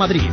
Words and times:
Madrid. 0.00 0.30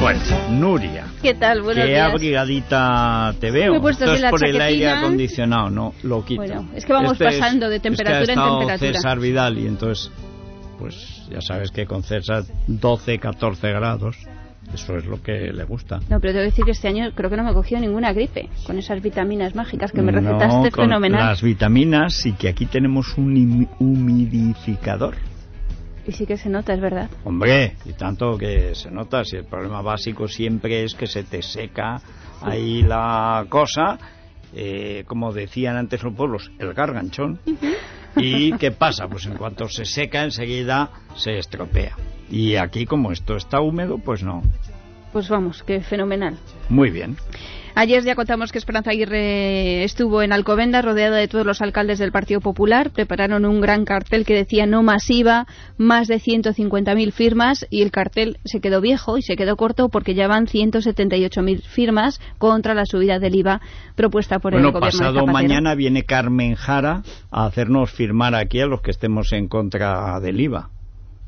Bueno, 0.00 0.20
Nuria. 0.50 1.06
¿Qué 1.20 1.34
tal? 1.34 1.62
Buenos 1.62 1.84
Qué 1.84 1.90
días. 1.90 2.10
abrigadita 2.12 3.34
te 3.40 3.50
veo. 3.50 3.72
Me 3.72 3.78
he 3.78 3.80
puesto 3.80 4.04
Esto 4.04 4.12
así 4.12 4.16
es 4.18 4.22
la 4.22 4.30
por 4.30 4.46
el 4.46 4.60
aire 4.60 4.90
acondicionado, 4.90 5.70
no, 5.70 5.92
lo 6.04 6.24
quito. 6.24 6.42
Bueno, 6.42 6.68
es 6.74 6.84
que 6.86 6.92
vamos 6.92 7.12
Este 7.12 7.28
es- 7.28 7.38
pasando 7.38 7.68
de 7.68 7.76
es 7.76 7.82
que 7.82 7.88
temperatura 7.88 8.20
ha 8.20 8.20
en 8.20 8.58
temperatura. 8.58 8.78
César 8.78 9.18
Vidal 9.18 9.58
y 9.58 9.66
entonces, 9.66 10.10
pues 10.78 11.26
ya 11.30 11.40
sabes 11.40 11.70
que 11.70 11.86
con 11.86 12.02
César 12.02 12.44
12, 12.66 13.18
14 13.18 13.70
grados, 13.72 14.16
eso 14.74 14.96
es 14.96 15.06
lo 15.06 15.22
que 15.22 15.52
le 15.52 15.64
gusta. 15.64 15.98
No, 16.10 16.20
pero 16.20 16.32
tengo 16.34 16.40
que 16.44 16.50
decir 16.50 16.64
que 16.64 16.72
este 16.72 16.88
año 16.88 17.10
creo 17.14 17.30
que 17.30 17.36
no 17.36 17.44
me 17.44 17.50
he 17.50 17.54
cogido 17.54 17.80
ninguna 17.80 18.12
gripe 18.12 18.48
con 18.66 18.78
esas 18.78 19.00
vitaminas 19.02 19.54
mágicas 19.54 19.92
que 19.92 20.02
me 20.02 20.12
No, 20.12 20.20
recetaste 20.20 20.70
con 20.70 20.84
fenomenal. 20.86 21.26
Las 21.26 21.42
vitaminas 21.42 22.26
y 22.26 22.32
que 22.32 22.48
aquí 22.48 22.66
tenemos 22.66 23.16
un 23.16 23.34
humi- 23.34 23.68
humidificador. 23.78 25.14
Y 26.06 26.12
sí 26.12 26.24
que 26.26 26.36
se 26.38 26.48
nota, 26.48 26.72
es 26.72 26.80
verdad. 26.80 27.10
Hombre, 27.24 27.76
y 27.84 27.92
tanto 27.92 28.38
que 28.38 28.74
se 28.74 28.90
nota, 28.90 29.24
si 29.24 29.36
el 29.36 29.44
problema 29.44 29.82
básico 29.82 30.26
siempre 30.26 30.84
es 30.84 30.94
que 30.94 31.06
se 31.06 31.22
te 31.22 31.42
seca 31.42 32.00
ahí 32.40 32.82
la 32.82 33.44
cosa, 33.50 33.98
eh, 34.54 35.04
como 35.06 35.32
decían 35.32 35.76
antes 35.76 36.02
los 36.02 36.14
pueblos, 36.14 36.50
el 36.58 36.74
garganchón. 36.74 37.38
¿Y 38.16 38.52
qué 38.52 38.70
pasa? 38.70 39.08
Pues 39.08 39.26
en 39.26 39.36
cuanto 39.36 39.68
se 39.68 39.84
seca 39.84 40.24
enseguida 40.24 40.90
se 41.14 41.38
estropea. 41.38 41.96
Y 42.30 42.56
aquí 42.56 42.86
como 42.86 43.12
esto 43.12 43.36
está 43.36 43.60
húmedo, 43.60 43.98
pues 43.98 44.22
no. 44.22 44.42
Pues 45.12 45.28
vamos, 45.28 45.62
que 45.62 45.80
fenomenal. 45.80 46.38
Muy 46.68 46.90
bien. 46.90 47.16
Ayer 47.74 48.02
ya 48.04 48.14
contamos 48.14 48.52
que 48.52 48.58
Esperanza 48.58 48.90
Aguirre 48.90 49.84
estuvo 49.84 50.22
en 50.22 50.32
Alcobendas 50.32 50.84
rodeada 50.84 51.16
de 51.16 51.28
todos 51.28 51.46
los 51.46 51.62
alcaldes 51.62 51.98
del 51.98 52.12
Partido 52.12 52.40
Popular. 52.40 52.90
Prepararon 52.90 53.44
un 53.44 53.60
gran 53.60 53.84
cartel 53.84 54.24
que 54.24 54.34
decía 54.34 54.66
no 54.66 54.82
masiva, 54.82 55.46
más 55.76 56.08
de 56.08 56.16
150.000 56.16 57.12
firmas 57.12 57.66
y 57.70 57.82
el 57.82 57.90
cartel 57.90 58.38
se 58.44 58.60
quedó 58.60 58.80
viejo 58.80 59.18
y 59.18 59.22
se 59.22 59.36
quedó 59.36 59.56
corto 59.56 59.88
porque 59.88 60.14
ya 60.14 60.28
van 60.28 60.46
178.000 60.46 61.62
firmas 61.62 62.20
contra 62.38 62.74
la 62.74 62.84
subida 62.84 63.18
del 63.18 63.36
IVA 63.36 63.60
propuesta 63.94 64.38
por 64.38 64.52
bueno, 64.52 64.68
el 64.68 64.74
gobierno 64.74 64.98
pasado 64.98 65.26
mañana 65.26 65.74
viene 65.74 66.04
Carmen 66.04 66.54
Jara 66.54 67.02
a 67.30 67.46
hacernos 67.46 67.90
firmar 67.90 68.34
aquí 68.34 68.60
a 68.60 68.66
los 68.66 68.80
que 68.80 68.90
estemos 68.90 69.32
en 69.32 69.48
contra 69.48 70.20
del 70.20 70.40
IVA. 70.40 70.70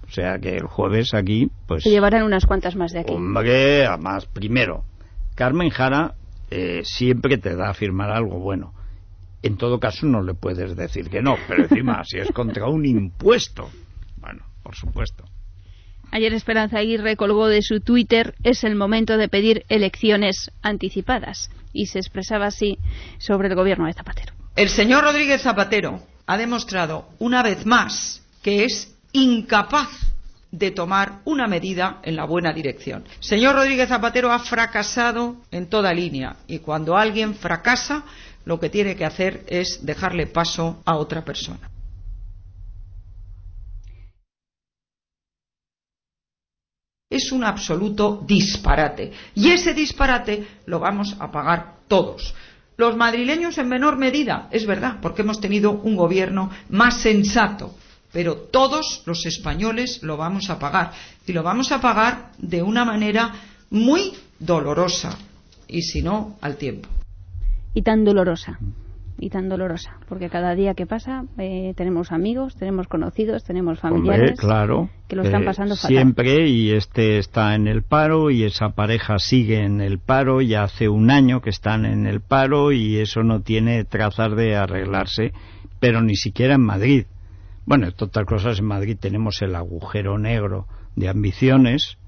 O 0.06 0.12
sea 0.12 0.38
que 0.40 0.56
el 0.56 0.66
jueves 0.66 1.14
aquí, 1.14 1.50
pues... 1.68 1.84
Se 1.84 1.90
llevarán 1.90 2.24
unas 2.24 2.44
cuantas 2.44 2.74
más 2.74 2.92
de 2.92 3.00
aquí. 3.00 3.12
Hombre, 3.12 3.86
además, 3.86 4.26
primero, 4.26 4.82
Carmen 5.36 5.70
Jara 5.70 6.14
eh, 6.50 6.82
siempre 6.84 7.38
te 7.38 7.54
da 7.54 7.70
a 7.70 7.74
firmar 7.74 8.10
algo 8.10 8.38
bueno. 8.38 8.74
En 9.42 9.56
todo 9.56 9.78
caso, 9.80 10.06
no 10.06 10.22
le 10.22 10.34
puedes 10.34 10.76
decir 10.76 11.08
que 11.08 11.22
no, 11.22 11.36
pero 11.48 11.62
encima, 11.64 12.02
si 12.04 12.18
es 12.18 12.30
contra 12.32 12.68
un 12.68 12.84
impuesto, 12.84 13.70
bueno, 14.18 14.44
por 14.62 14.74
supuesto. 14.74 15.24
Ayer 16.12 16.34
Esperanza 16.34 16.78
Aguirre 16.78 17.16
colgó 17.16 17.46
de 17.46 17.62
su 17.62 17.80
Twitter 17.80 18.34
es 18.42 18.64
el 18.64 18.74
momento 18.74 19.16
de 19.16 19.28
pedir 19.28 19.64
elecciones 19.68 20.50
anticipadas 20.60 21.50
y 21.72 21.86
se 21.86 22.00
expresaba 22.00 22.46
así 22.46 22.78
sobre 23.18 23.48
el 23.48 23.54
gobierno 23.54 23.86
de 23.86 23.92
Zapatero. 23.92 24.34
El 24.56 24.68
señor 24.68 25.04
Rodríguez 25.04 25.42
Zapatero 25.42 26.00
ha 26.26 26.36
demostrado 26.36 27.08
una 27.20 27.42
vez 27.42 27.64
más 27.64 28.22
que 28.42 28.64
es 28.64 28.96
incapaz 29.12 30.09
de 30.52 30.70
tomar 30.70 31.20
una 31.24 31.46
medida 31.46 32.00
en 32.02 32.16
la 32.16 32.24
buena 32.24 32.52
dirección. 32.52 33.04
Señor 33.20 33.54
Rodríguez 33.54 33.88
Zapatero 33.88 34.32
ha 34.32 34.38
fracasado 34.40 35.36
en 35.50 35.68
toda 35.68 35.94
línea 35.94 36.36
y 36.46 36.58
cuando 36.58 36.96
alguien 36.96 37.34
fracasa 37.34 38.04
lo 38.44 38.58
que 38.58 38.70
tiene 38.70 38.96
que 38.96 39.04
hacer 39.04 39.44
es 39.46 39.84
dejarle 39.84 40.26
paso 40.26 40.82
a 40.84 40.96
otra 40.96 41.24
persona. 41.24 41.70
Es 47.08 47.32
un 47.32 47.44
absoluto 47.44 48.22
disparate 48.24 49.12
y 49.34 49.50
ese 49.50 49.74
disparate 49.74 50.46
lo 50.66 50.78
vamos 50.78 51.16
a 51.18 51.30
pagar 51.30 51.80
todos. 51.88 52.34
Los 52.76 52.96
madrileños 52.96 53.58
en 53.58 53.68
menor 53.68 53.98
medida, 53.98 54.48
es 54.50 54.64
verdad, 54.64 54.98
porque 55.02 55.22
hemos 55.22 55.40
tenido 55.40 55.72
un 55.72 55.96
gobierno 55.96 56.50
más 56.70 57.02
sensato, 57.02 57.74
pero 58.12 58.36
todos 58.36 59.02
los 59.06 59.26
españoles 59.26 60.02
lo 60.02 60.16
vamos 60.16 60.50
a 60.50 60.58
pagar 60.58 60.92
y 61.26 61.32
lo 61.32 61.42
vamos 61.42 61.72
a 61.72 61.80
pagar 61.80 62.32
de 62.38 62.62
una 62.62 62.84
manera 62.84 63.32
muy 63.70 64.12
dolorosa 64.38 65.16
y 65.68 65.82
si 65.82 66.02
no, 66.02 66.36
al 66.40 66.56
tiempo. 66.56 66.88
Y 67.74 67.82
tan 67.82 68.04
dolorosa, 68.04 68.58
y 69.20 69.30
tan 69.30 69.48
dolorosa, 69.48 69.98
porque 70.08 70.28
cada 70.28 70.54
día 70.54 70.74
que 70.74 70.86
pasa 70.86 71.24
eh, 71.38 71.74
tenemos 71.76 72.10
amigos, 72.10 72.56
tenemos 72.56 72.88
conocidos, 72.88 73.44
tenemos 73.44 73.78
familiares 73.78 74.30
Hombre, 74.30 74.36
claro. 74.36 74.90
que 75.06 75.14
lo 75.14 75.22
están 75.22 75.42
eh, 75.42 75.44
pasando 75.44 75.76
fatal. 75.76 75.90
Siempre, 75.90 76.48
y 76.48 76.72
este 76.72 77.18
está 77.18 77.54
en 77.54 77.68
el 77.68 77.82
paro, 77.82 78.30
y 78.30 78.44
esa 78.44 78.70
pareja 78.70 79.18
sigue 79.18 79.62
en 79.62 79.80
el 79.80 79.98
paro, 79.98 80.40
ya 80.40 80.64
hace 80.64 80.88
un 80.88 81.10
año 81.10 81.42
que 81.42 81.50
están 81.50 81.84
en 81.84 82.06
el 82.06 82.20
paro, 82.20 82.72
y 82.72 82.96
eso 82.96 83.22
no 83.22 83.42
tiene 83.42 83.84
trazas 83.84 84.34
de 84.34 84.56
arreglarse, 84.56 85.32
pero 85.78 86.02
ni 86.02 86.16
siquiera 86.16 86.54
en 86.54 86.62
Madrid. 86.62 87.04
Bueno, 87.66 87.86
entre 87.86 88.06
otras 88.06 88.26
cosas, 88.26 88.58
en 88.58 88.66
Madrid 88.66 88.96
tenemos 88.98 89.40
el 89.42 89.54
agujero 89.54 90.18
negro 90.18 90.66
de 90.96 91.08
ambiciones, 91.08 91.98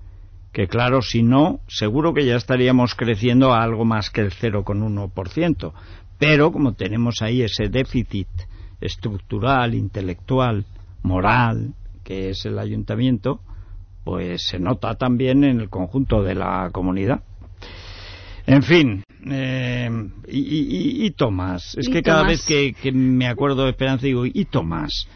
que 0.53 0.67
claro, 0.67 1.03
si 1.03 1.23
no, 1.23 1.61
seguro 1.69 2.13
que 2.15 2.27
ya 2.27 2.37
estaríamos 2.37 2.95
creciendo 2.95 3.53
a 3.53 3.63
algo 3.63 3.85
más 3.85 4.11
que 4.11 4.21
el 4.23 4.33
0,1%. 4.33 5.73
Pero 6.19 6.53
como 6.53 6.75
tenemos 6.75 7.23
ahí 7.23 7.43
ese 7.43 7.69
déficit 7.69 8.29
estructural, 8.81 9.75
intelectual, 9.75 10.65
moral, 11.03 11.75
que 12.05 12.31
es 12.31 12.45
el 12.45 12.59
ayuntamiento, 12.59 13.41
pues 14.05 14.43
se 14.47 14.59
nota 14.59 14.97
también 14.97 15.45
en 15.45 15.61
el 15.61 15.69
conjunto 15.69 16.23
de 16.23 16.35
la 16.35 16.71
comunidad. 16.73 17.23
En 18.47 18.63
fin, 18.65 19.05
eh, 19.31 19.89
y, 20.29 20.39
y- 20.41 21.07
y 21.07 21.11
Tomás, 21.13 21.77
es 21.79 21.87
Y 21.89 21.93
que 21.93 22.03
cada 22.03 22.25
vez 22.25 22.45
que, 22.45 22.73
que 22.75 22.91
me 22.91 23.29
acuerdo 23.29 23.65
de 23.65 23.71
Esperanza 23.71 24.07
digo, 24.07 24.27
¿y 24.27 24.45
Tomás? 24.47 25.07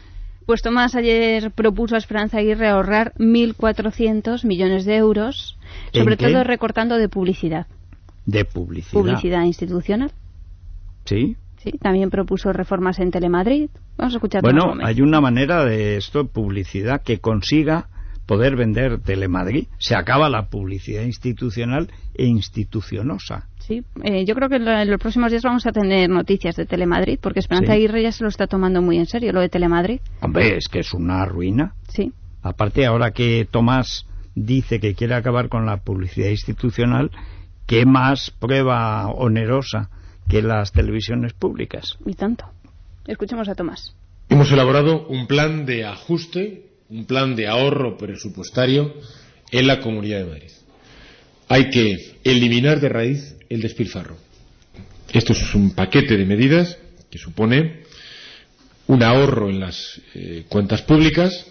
Pues 0.47 0.61
Tomás 0.61 0.95
ayer 0.95 1.51
propuso 1.51 1.95
a 1.95 1.97
Esperanza 1.97 2.37
Aguirre 2.37 2.69
ahorrar 2.69 3.13
1.400 3.17 4.45
millones 4.45 4.85
de 4.85 4.95
euros, 4.95 5.57
¿En 5.91 6.03
sobre 6.03 6.15
todo 6.15 6.41
recortando 6.45 6.95
de 6.97 7.09
publicidad, 7.09 7.67
De 8.25 8.45
publicidad. 8.45 8.93
publicidad 8.93 9.43
institucional. 9.43 10.09
Sí. 11.03 11.35
Sí, 11.57 11.71
también 11.71 12.09
propuso 12.09 12.53
reformas 12.53 12.97
en 12.99 13.11
Telemadrid. 13.11 13.69
Vamos 13.97 14.13
a 14.13 14.17
escuchar 14.17 14.41
Bueno, 14.41 14.73
hay 14.81 15.01
una 15.01 15.19
manera 15.19 15.65
de 15.65 15.97
esto, 15.97 16.25
publicidad, 16.27 17.01
que 17.01 17.19
consiga 17.19 17.89
poder 18.27 18.55
vender 18.55 18.99
Telemadrid. 19.01 19.65
Se 19.79 19.95
acaba 19.95 20.29
la 20.29 20.49
publicidad 20.49 21.01
institucional 21.03 21.89
e 22.13 22.25
institucionosa. 22.25 23.47
Sí, 23.59 23.83
eh, 24.03 24.25
yo 24.25 24.35
creo 24.35 24.49
que 24.49 24.57
en 24.57 24.65
lo- 24.65 24.79
en 24.79 24.89
los 24.91 24.99
próximos 24.99 25.31
días 25.31 25.43
vamos 25.43 25.65
a 25.65 25.71
tener 25.71 26.09
noticias 26.09 26.55
de 26.55 26.65
Telemadrid, 26.65 27.19
porque 27.19 27.39
Esperanza 27.39 27.71
Sí. 27.73 27.77
Aguirre 27.77 28.03
ya 28.03 28.11
se 28.11 28.23
lo 28.23 28.29
está 28.29 28.47
tomando 28.47 28.81
muy 28.81 28.97
en 28.97 29.05
serio, 29.07 29.33
lo 29.33 29.41
de 29.41 29.49
Telemadrid. 29.49 29.99
Hombre, 30.21 30.57
es 30.57 30.67
que 30.67 30.79
es 30.79 30.93
una 30.93 31.25
ruina. 31.25 31.73
Sí, 31.87 32.11
Aparte, 32.43 32.85
ahora 32.85 33.11
que 33.11 33.45
Tomás 33.49 34.05
dice 34.35 34.79
que 34.79 34.93
quiere 34.93 35.15
acabar 35.15 35.49
con 35.49 35.65
la 35.65 35.77
publicidad 35.77 36.29
institucional, 36.29 37.11
¿qué 37.65 37.85
más 37.85 38.31
prueba 38.31 39.07
onerosa 39.09 39.89
que 40.29 40.41
las 40.41 40.71
televisiones 40.71 41.33
públicas? 41.33 41.97
y 42.05 42.13
tanto. 42.13 42.45
Escuchemos 43.05 43.49
a 43.49 43.55
Tomás. 43.55 43.95
Hemos 44.29 44.49
elaborado 44.51 45.07
un 45.07 45.27
plan 45.27 45.65
de 45.65 45.85
ajuste, 45.85 46.67
un 46.89 47.05
plan 47.05 47.35
de 47.35 47.47
ahorro 47.47 47.97
presupuestario 47.97 48.93
en 49.51 49.67
la 49.67 49.79
Comunidad 49.79 50.19
de 50.19 50.25
Madrid. 50.25 50.51
Hay 51.49 51.69
que 51.69 52.15
eliminar 52.23 52.79
de 52.79 52.89
raíz 52.89 53.35
el 53.49 53.61
despilfarro. 53.61 54.17
Esto 55.11 55.33
es 55.33 55.55
un 55.55 55.73
paquete 55.73 56.17
de 56.17 56.25
medidas 56.25 56.77
que 57.09 57.17
supone 57.17 57.83
un 58.87 59.03
ahorro 59.03 59.49
en 59.49 59.59
las 59.59 60.01
eh, 60.15 60.45
cuentas 60.49 60.81
públicas 60.81 61.45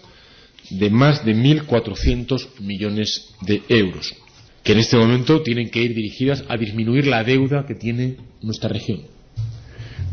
de 0.69 0.89
más 0.89 1.23
de 1.23 1.35
1.400 1.35 2.59
millones 2.59 3.29
de 3.41 3.61
euros, 3.69 4.15
que 4.63 4.73
en 4.73 4.79
este 4.79 4.97
momento 4.97 5.41
tienen 5.41 5.69
que 5.69 5.81
ir 5.81 5.95
dirigidas 5.95 6.43
a 6.49 6.57
disminuir 6.57 7.07
la 7.07 7.23
deuda 7.23 7.65
que 7.65 7.75
tiene 7.75 8.17
nuestra 8.41 8.69
región. 8.69 9.01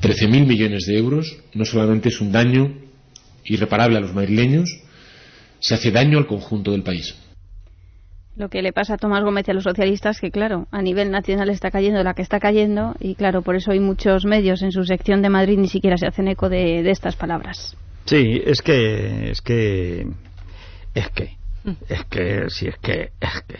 13.000 0.00 0.46
millones 0.46 0.84
de 0.86 0.98
euros 0.98 1.36
no 1.54 1.64
solamente 1.64 2.10
es 2.10 2.20
un 2.20 2.30
daño 2.30 2.74
irreparable 3.44 3.98
a 3.98 4.00
los 4.00 4.14
madrileños, 4.14 4.83
se 5.64 5.74
hace 5.74 5.90
daño 5.90 6.18
al 6.18 6.26
conjunto 6.26 6.72
del 6.72 6.82
país. 6.82 7.16
Lo 8.36 8.50
que 8.50 8.60
le 8.60 8.74
pasa 8.74 8.94
a 8.94 8.96
Tomás 8.98 9.24
Gómez 9.24 9.48
y 9.48 9.50
a 9.50 9.54
los 9.54 9.64
socialistas, 9.64 10.20
que 10.20 10.30
claro, 10.30 10.66
a 10.70 10.82
nivel 10.82 11.10
nacional 11.10 11.48
está 11.48 11.70
cayendo 11.70 12.02
la 12.02 12.12
que 12.12 12.20
está 12.20 12.38
cayendo, 12.38 12.94
y 13.00 13.14
claro, 13.14 13.40
por 13.40 13.56
eso 13.56 13.70
hay 13.70 13.80
muchos 13.80 14.26
medios 14.26 14.60
en 14.62 14.72
su 14.72 14.84
sección 14.84 15.22
de 15.22 15.30
Madrid 15.30 15.56
ni 15.56 15.68
siquiera 15.68 15.96
se 15.96 16.06
hacen 16.06 16.28
eco 16.28 16.50
de, 16.50 16.82
de 16.82 16.90
estas 16.90 17.16
palabras. 17.16 17.78
Sí, 18.04 18.42
es 18.44 18.60
que, 18.60 19.30
es 19.30 19.40
que, 19.40 20.06
es 20.94 21.08
que, 21.08 21.30
es 21.88 22.04
que, 22.10 22.44
si 22.48 22.66
es 22.66 22.76
que, 22.76 23.12
es 23.18 23.40
que. 23.48 23.56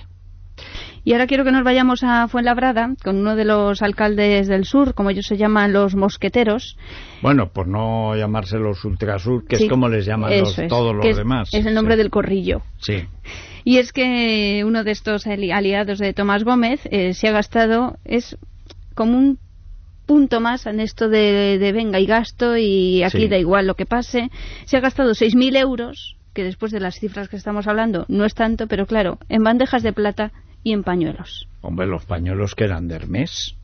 Y 1.06 1.12
ahora 1.12 1.27
quiero 1.27 1.45
que 1.45 1.53
nos 1.53 1.65
vayamos 1.65 2.03
a 2.03 2.27
Fuenlabrada 2.29 2.95
con 3.05 3.17
uno 3.19 3.37
de 3.37 3.45
los 3.45 3.83
alcaldes 3.83 4.47
del 4.49 4.65
sur, 4.65 4.95
como 4.95 5.11
ellos 5.11 5.27
se 5.27 5.37
llaman 5.37 5.73
los 5.73 5.95
mosqueteros. 5.95 6.79
Bueno, 7.21 7.51
por 7.51 7.69
no 7.69 8.17
llamarse 8.17 8.56
los 8.59 8.83
ultrasur, 8.87 9.47
que 9.47 9.56
Sí, 9.56 9.65
es 9.65 9.71
como 9.71 9.89
les 9.89 10.06
llaman 10.06 10.39
los- 10.41 10.59
es, 10.59 10.69
todos 10.69 10.95
los 10.95 11.05
es- 11.05 11.17
demás. 11.19 11.51
Es 11.53 11.67
el 11.67 11.75
nombre 11.75 11.95
Sí. 11.95 11.99
del 11.99 12.11
corrillo. 12.11 12.62
Sí. 12.79 13.05
Y 13.65 13.79
es 13.79 13.93
que 13.93 14.62
uno 14.67 14.83
de 14.83 14.93
estos 14.93 15.27
ali- 15.27 15.51
aliados 15.53 15.99
de 15.99 16.12
Tomás 16.15 16.43
Gómez 16.45 16.81
eh, 16.91 17.12
se 17.12 17.29
ha 17.29 17.33
gastado, 17.33 17.99
es 18.05 18.39
como 18.95 19.19
un 19.19 19.39
punto 20.07 20.41
más 20.41 20.67
en 20.67 20.81
esto 20.81 21.09
de, 21.09 21.59
de 21.59 21.73
venga 21.73 21.99
y 22.00 22.07
gasto 22.07 22.57
y 22.57 23.03
aquí 23.03 23.23
Sí. 23.23 23.29
da 23.29 23.39
igual 23.39 23.67
lo 23.67 23.75
que 23.75 23.87
pase. 23.87 24.31
Se 24.67 24.77
ha 24.77 24.81
gastado 24.81 25.15
6.000 25.15 25.57
euros, 25.57 26.17
que 26.35 26.45
después 26.45 26.73
de 26.73 26.81
las 26.81 26.99
cifras 26.99 27.29
que 27.29 27.37
estamos 27.37 27.67
hablando 27.69 28.05
no 28.09 28.25
es 28.25 28.35
tanto, 28.35 28.67
pero 28.69 28.87
claro, 28.87 29.19
en 29.29 29.43
bandejas 29.43 29.83
de 29.83 29.93
plata 29.93 30.33
y 30.64 30.72
en 30.72 30.82
pañuelos. 30.82 31.46
Hombre, 31.61 31.87
los 31.87 32.05
pañuelos 32.05 32.55
que 32.55 32.64
eran 32.64 32.88
de 32.88 32.96
Hermes. 32.96 33.55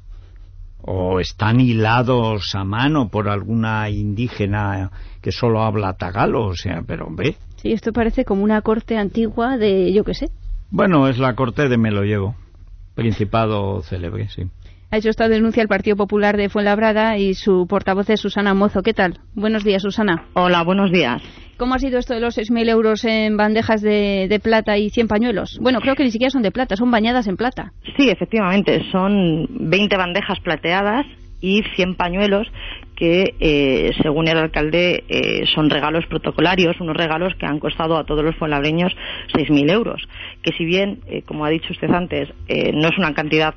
O 0.82 1.20
están 1.20 1.60
hilados 1.60 2.54
a 2.54 2.64
mano 2.64 3.08
por 3.08 3.28
alguna 3.28 3.90
indígena 3.90 4.90
que 5.20 5.32
solo 5.32 5.62
habla 5.62 5.94
tagalo, 5.94 6.46
o 6.46 6.54
sea, 6.54 6.82
pero 6.86 7.06
hombre. 7.06 7.36
Sí, 7.56 7.72
esto 7.72 7.92
parece 7.92 8.24
como 8.24 8.42
una 8.44 8.62
corte 8.62 8.96
antigua 8.96 9.58
de, 9.58 9.92
yo 9.92 10.04
qué 10.04 10.14
sé. 10.14 10.30
Bueno, 10.70 11.08
es 11.08 11.18
la 11.18 11.34
corte 11.34 11.68
de 11.68 11.76
Me 11.76 11.90
lo 11.90 12.04
llevo. 12.04 12.36
Principado 12.94 13.82
célebre, 13.82 14.28
sí. 14.28 14.44
Ha 14.92 14.96
hecho 14.96 15.10
esta 15.10 15.28
denuncia 15.28 15.62
el 15.62 15.68
Partido 15.68 15.96
Popular 15.96 16.36
de 16.36 16.48
Fuenlabrada 16.48 17.16
y 17.16 17.34
su 17.34 17.68
portavoz 17.68 18.10
es 18.10 18.20
Susana 18.20 18.54
Mozo. 18.54 18.82
¿Qué 18.82 18.92
tal? 18.92 19.20
Buenos 19.34 19.62
días, 19.62 19.82
Susana. 19.82 20.24
Hola, 20.32 20.64
buenos 20.64 20.90
días. 20.90 21.22
¿Cómo 21.58 21.74
ha 21.74 21.78
sido 21.78 22.00
esto 22.00 22.14
de 22.14 22.20
los 22.20 22.36
6.000 22.36 22.68
euros 22.68 23.04
en 23.04 23.36
bandejas 23.36 23.82
de, 23.82 24.26
de 24.28 24.40
plata 24.40 24.78
y 24.78 24.90
100 24.90 25.06
pañuelos? 25.06 25.58
Bueno, 25.60 25.80
creo 25.80 25.94
que 25.94 26.02
ni 26.02 26.10
siquiera 26.10 26.30
son 26.30 26.42
de 26.42 26.50
plata, 26.50 26.74
son 26.74 26.90
bañadas 26.90 27.28
en 27.28 27.36
plata. 27.36 27.72
Sí, 27.96 28.10
efectivamente, 28.10 28.82
son 28.90 29.46
20 29.48 29.96
bandejas 29.96 30.40
plateadas 30.40 31.06
y 31.40 31.62
100 31.74 31.94
pañuelos 31.94 32.50
que, 33.00 33.34
eh, 33.40 33.92
según 34.02 34.28
el 34.28 34.36
alcalde, 34.36 35.04
eh, 35.08 35.46
son 35.54 35.70
regalos 35.70 36.04
protocolarios, 36.06 36.78
unos 36.80 36.94
regalos 36.94 37.34
que 37.36 37.46
han 37.46 37.58
costado 37.58 37.96
a 37.96 38.04
todos 38.04 38.22
los 38.22 38.36
fuenlabreños 38.36 38.94
6.000 39.32 39.70
euros. 39.70 40.06
Que 40.42 40.52
si 40.52 40.66
bien, 40.66 41.00
eh, 41.08 41.22
como 41.22 41.46
ha 41.46 41.50
dicho 41.50 41.72
usted 41.72 41.90
antes, 41.90 42.28
eh, 42.46 42.72
no 42.74 42.88
es 42.88 42.98
una 42.98 43.14
cantidad 43.14 43.54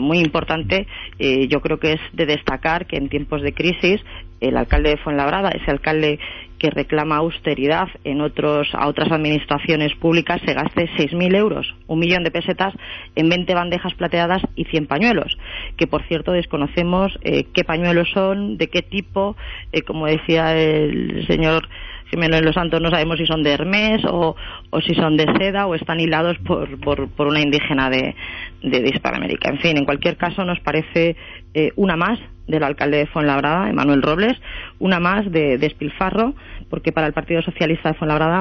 muy 0.00 0.18
importante, 0.18 0.86
yo 1.18 1.62
creo 1.62 1.78
que 1.78 1.94
es 1.94 2.00
de 2.12 2.26
destacar 2.26 2.86
que 2.86 2.98
en 2.98 3.08
tiempos 3.08 3.40
de 3.40 3.54
crisis 3.54 4.02
el 4.38 4.58
alcalde 4.58 4.90
de 4.90 4.96
Fuenlabrada, 4.98 5.48
ese 5.48 5.70
alcalde 5.70 6.18
que 6.58 6.70
reclama 6.70 7.16
austeridad 7.16 7.88
en 8.04 8.20
otros, 8.20 8.68
a 8.72 8.88
otras 8.88 9.10
administraciones 9.12 9.94
públicas, 9.94 10.40
se 10.44 10.54
gaste 10.54 10.88
6.000 10.96 11.36
euros, 11.36 11.74
un 11.86 11.98
millón 12.00 12.24
de 12.24 12.30
pesetas, 12.30 12.74
en 13.14 13.28
20 13.28 13.54
bandejas 13.54 13.94
plateadas 13.94 14.42
y 14.56 14.64
100 14.64 14.86
pañuelos, 14.86 15.38
que 15.76 15.86
por 15.86 16.02
cierto 16.08 16.32
desconocemos 16.32 17.18
eh, 17.22 17.44
qué 17.54 17.64
pañuelos 17.64 18.08
son, 18.12 18.56
de 18.56 18.68
qué 18.68 18.82
tipo, 18.82 19.36
eh, 19.72 19.82
como 19.82 20.06
decía 20.06 20.56
el 20.56 21.26
señor 21.26 21.68
Jiménez 22.10 22.42
Los 22.42 22.54
Santos, 22.54 22.80
no 22.80 22.90
sabemos 22.90 23.18
si 23.18 23.26
son 23.26 23.42
de 23.42 23.52
Hermes 23.52 24.02
o, 24.06 24.34
si 24.86 24.94
son 24.94 25.16
de 25.16 25.26
seda 25.38 25.66
o 25.66 25.74
están 25.74 26.00
hilados 26.00 26.38
por, 26.38 26.80
por, 26.80 27.08
por 27.10 27.26
una 27.26 27.40
indígena 27.40 27.90
de, 27.90 28.14
de 28.62 28.88
Hispanoamérica. 28.88 29.50
En 29.50 29.58
fin, 29.58 29.76
en 29.76 29.84
cualquier 29.84 30.16
caso 30.16 30.44
nos 30.44 30.58
parece 30.60 31.16
eh, 31.54 31.72
una 31.76 31.96
más 31.96 32.18
del 32.48 32.64
alcalde 32.64 32.98
de 32.98 33.06
Fuenlabrada, 33.06 33.70
Emanuel 33.70 34.02
Robles, 34.02 34.36
una 34.78 34.98
más 34.98 35.30
de 35.30 35.58
despilfarro, 35.58 36.34
porque 36.68 36.92
para 36.92 37.06
el 37.06 37.12
Partido 37.12 37.42
Socialista 37.42 37.90
de 37.90 37.98
Fuenlabrada 37.98 38.40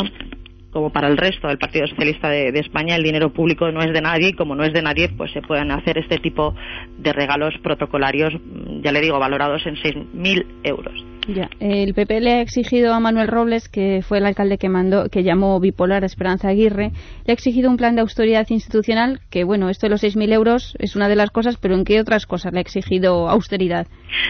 como 0.71 0.91
para 0.91 1.07
el 1.07 1.17
resto 1.17 1.47
del 1.47 1.57
Partido 1.57 1.87
Socialista 1.87 2.29
de, 2.29 2.49
España, 2.59 2.95
el 2.95 3.01
dinero 3.01 3.33
público 3.33 3.71
no 3.71 3.81
es 3.81 3.91
de 3.93 4.01
nadie 4.01 4.29
y 4.29 4.33
como 4.33 4.53
no 4.53 4.63
es 4.63 4.73
de 4.73 4.83
nadie, 4.83 5.09
pues 5.09 5.31
se 5.31 5.41
pueden 5.41 5.71
hacer 5.71 5.97
este 5.97 6.19
tipo 6.19 6.53
de 6.99 7.13
regalos 7.13 7.55
protocolarios, 7.63 8.33
ya 8.83 8.91
le 8.91 9.01
digo, 9.01 9.17
valorados 9.17 9.65
en 9.65 9.75
6.000 9.75 10.45
euros. 10.63 11.06
Ya. 11.27 11.49
El 11.59 11.93
PP 11.93 12.21
le 12.21 12.31
ha 12.33 12.41
exigido 12.41 12.93
a 12.93 12.99
Manuel 12.99 13.27
Robles, 13.27 13.67
que 13.67 14.01
fue 14.01 14.19
el 14.19 14.25
alcalde 14.25 14.57
que 14.57 14.69
mandó, 14.69 15.09
que 15.09 15.23
llamó 15.23 15.59
bipolar 15.59 16.03
a 16.03 16.05
Esperanza 16.05 16.47
Aguirre, 16.47 16.91
le 17.25 17.31
ha 17.31 17.33
exigido 17.33 17.69
un 17.69 17.75
plan 17.75 17.95
de 17.95 18.01
austeridad 18.01 18.47
institucional, 18.49 19.19
que 19.29 19.43
bueno, 19.43 19.69
esto 19.69 19.87
de 19.87 19.91
los 19.91 20.03
6.000 20.03 20.33
euros 20.33 20.75
es 20.79 20.95
una 20.95 21.09
de 21.09 21.17
las 21.17 21.29
cosas, 21.29 21.57
pero 21.57 21.75
¿en 21.75 21.83
qué 21.83 21.99
otras 21.99 22.25
cosas 22.25 22.53
le 22.53 22.59
ha 22.59 22.61
exigido 22.61 23.29
austeridad? 23.29 23.87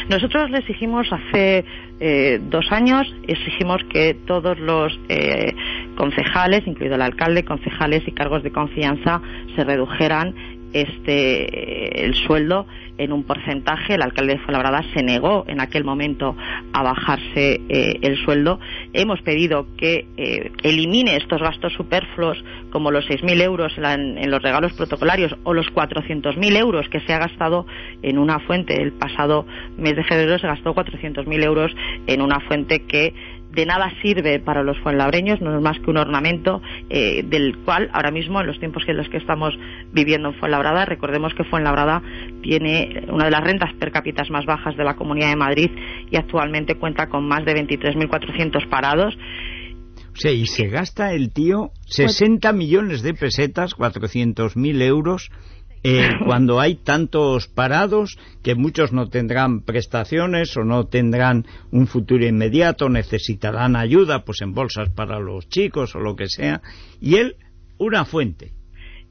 Nosotros 0.10 0.50
le 0.50 0.60
exigimos 0.60 1.08
hace 1.12 1.66
eh, 2.00 2.40
dos 2.50 2.66
años, 2.72 3.08
exigimos 3.28 3.82
que 3.92 4.16
todos 4.26 4.58
los 4.60 5.00
eh, 5.10 5.54
concejales, 5.96 6.66
incluido 6.66 6.96
el 6.96 7.02
alcalde, 7.04 7.44
concejales 7.44 8.08
y 8.08 8.12
cargos 8.12 8.42
de 8.42 8.52
confianza, 8.52 9.22
se 9.56 9.64
redujeran 9.64 10.34
este 10.74 12.06
el 12.06 12.14
sueldo 12.14 12.68
en 12.98 13.12
un 13.12 13.24
porcentaje. 13.24 13.96
El 13.96 14.02
alcalde 14.02 14.34
de 14.34 14.40
Fuenlabrada 14.40 14.84
se 14.94 15.04
negó 15.04 15.46
en 15.48 15.62
aquel 15.62 15.84
momento 15.84 16.36
a 16.74 16.84
bajarse 16.84 17.62
eh, 17.70 18.00
el 18.02 18.18
sueldo. 18.24 18.60
Hemos 18.94 19.22
pedido 19.22 19.68
que 19.78 20.06
eh, 20.18 20.52
elimine 20.64 21.16
estos 21.16 21.42
gastos 21.42 21.74
superfluos 21.74 22.44
como 22.72 22.92
los 22.92 23.08
6.000 23.10 23.42
euros 23.42 23.74
en, 23.78 24.30
los 24.30 24.42
regalos 24.42 24.74
protocolarios 24.74 25.36
o 25.44 25.54
los 25.54 25.68
400.000 25.68 26.58
euros 26.58 26.88
que 26.90 27.00
se 27.02 27.14
ha 27.14 27.20
gastado 27.20 27.66
en 28.02 28.18
una 28.18 28.40
fuente. 28.40 28.82
El 28.82 28.94
pasado 28.94 29.46
mes 29.78 29.96
de 29.96 30.04
febrero 30.04 30.38
se 30.40 30.48
gastó 30.48 30.74
400.000 30.74 31.44
euros 31.44 31.72
en 32.08 32.22
una 32.22 32.40
fuente 32.42 32.86
que 32.86 33.14
de 33.52 33.66
nada 33.66 33.92
sirve 34.02 34.40
para 34.40 34.64
los 34.64 34.78
fuenlabreños, 34.80 35.42
no 35.42 35.56
es 35.56 35.62
más 35.62 35.80
que 35.80 35.90
un 35.90 35.98
ornamento 35.98 36.62
eh, 36.90 37.24
del 37.24 37.58
cual 37.64 37.90
ahora 37.94 38.12
mismo, 38.12 38.42
en 38.42 38.48
los 38.48 38.60
tiempos 38.60 38.84
en 38.88 38.98
los 38.98 39.10
que 39.10 39.18
estamos 39.18 39.54
viviendo 39.92 40.30
en 40.30 40.36
Fuenlabrada, 40.36 40.86
recordemos 40.86 41.34
que 41.34 41.44
Fuenlabrada 41.44 42.02
tiene 42.42 43.06
una 43.10 43.26
de 43.26 43.32
las 43.32 43.44
rentas 43.44 43.74
per 43.80 43.92
cápita 43.92 44.18
más 44.30 44.46
bajas 44.46 44.76
de 44.76 44.84
la 44.84 44.96
Comunidad 44.96 45.30
de 45.30 45.36
Madrid 45.36 45.72
y 46.10 46.18
actualmente 46.18 46.76
cuenta 46.76 47.08
con 47.08 47.28
más 47.28 47.46
de 47.46 47.54
23.400 47.54 48.68
parados. 48.70 49.16
O 49.16 50.20
sea, 50.20 50.32
y 50.32 50.48
se 50.48 50.68
gasta 50.68 51.14
el 51.14 51.32
tío 51.32 51.72
60 51.86 52.52
millones 52.52 53.04
de 53.04 53.14
pesetas, 53.14 53.76
400.000 53.76 54.82
euros, 54.82 55.30
eh, 55.84 56.10
cuando 56.26 56.60
hay 56.60 56.76
tantos 56.76 57.48
parados 57.48 58.18
que 58.44 58.56
muchos 58.56 58.94
no 58.94 59.10
tendrán 59.10 59.62
prestaciones 59.62 60.56
o 60.58 60.64
no 60.64 60.86
tendrán 60.86 61.46
un 61.72 61.88
futuro 61.88 62.26
inmediato, 62.26 62.90
necesitarán 62.90 63.76
ayuda, 63.76 64.24
pues 64.24 64.42
en 64.42 64.54
bolsas 64.54 64.90
para 64.90 65.20
los 65.20 65.48
chicos 65.50 65.96
o 65.96 66.00
lo 66.00 66.16
que 66.16 66.28
sea, 66.28 66.62
y 67.02 67.16
él, 67.16 67.36
una 67.78 68.06
fuente. 68.06 68.52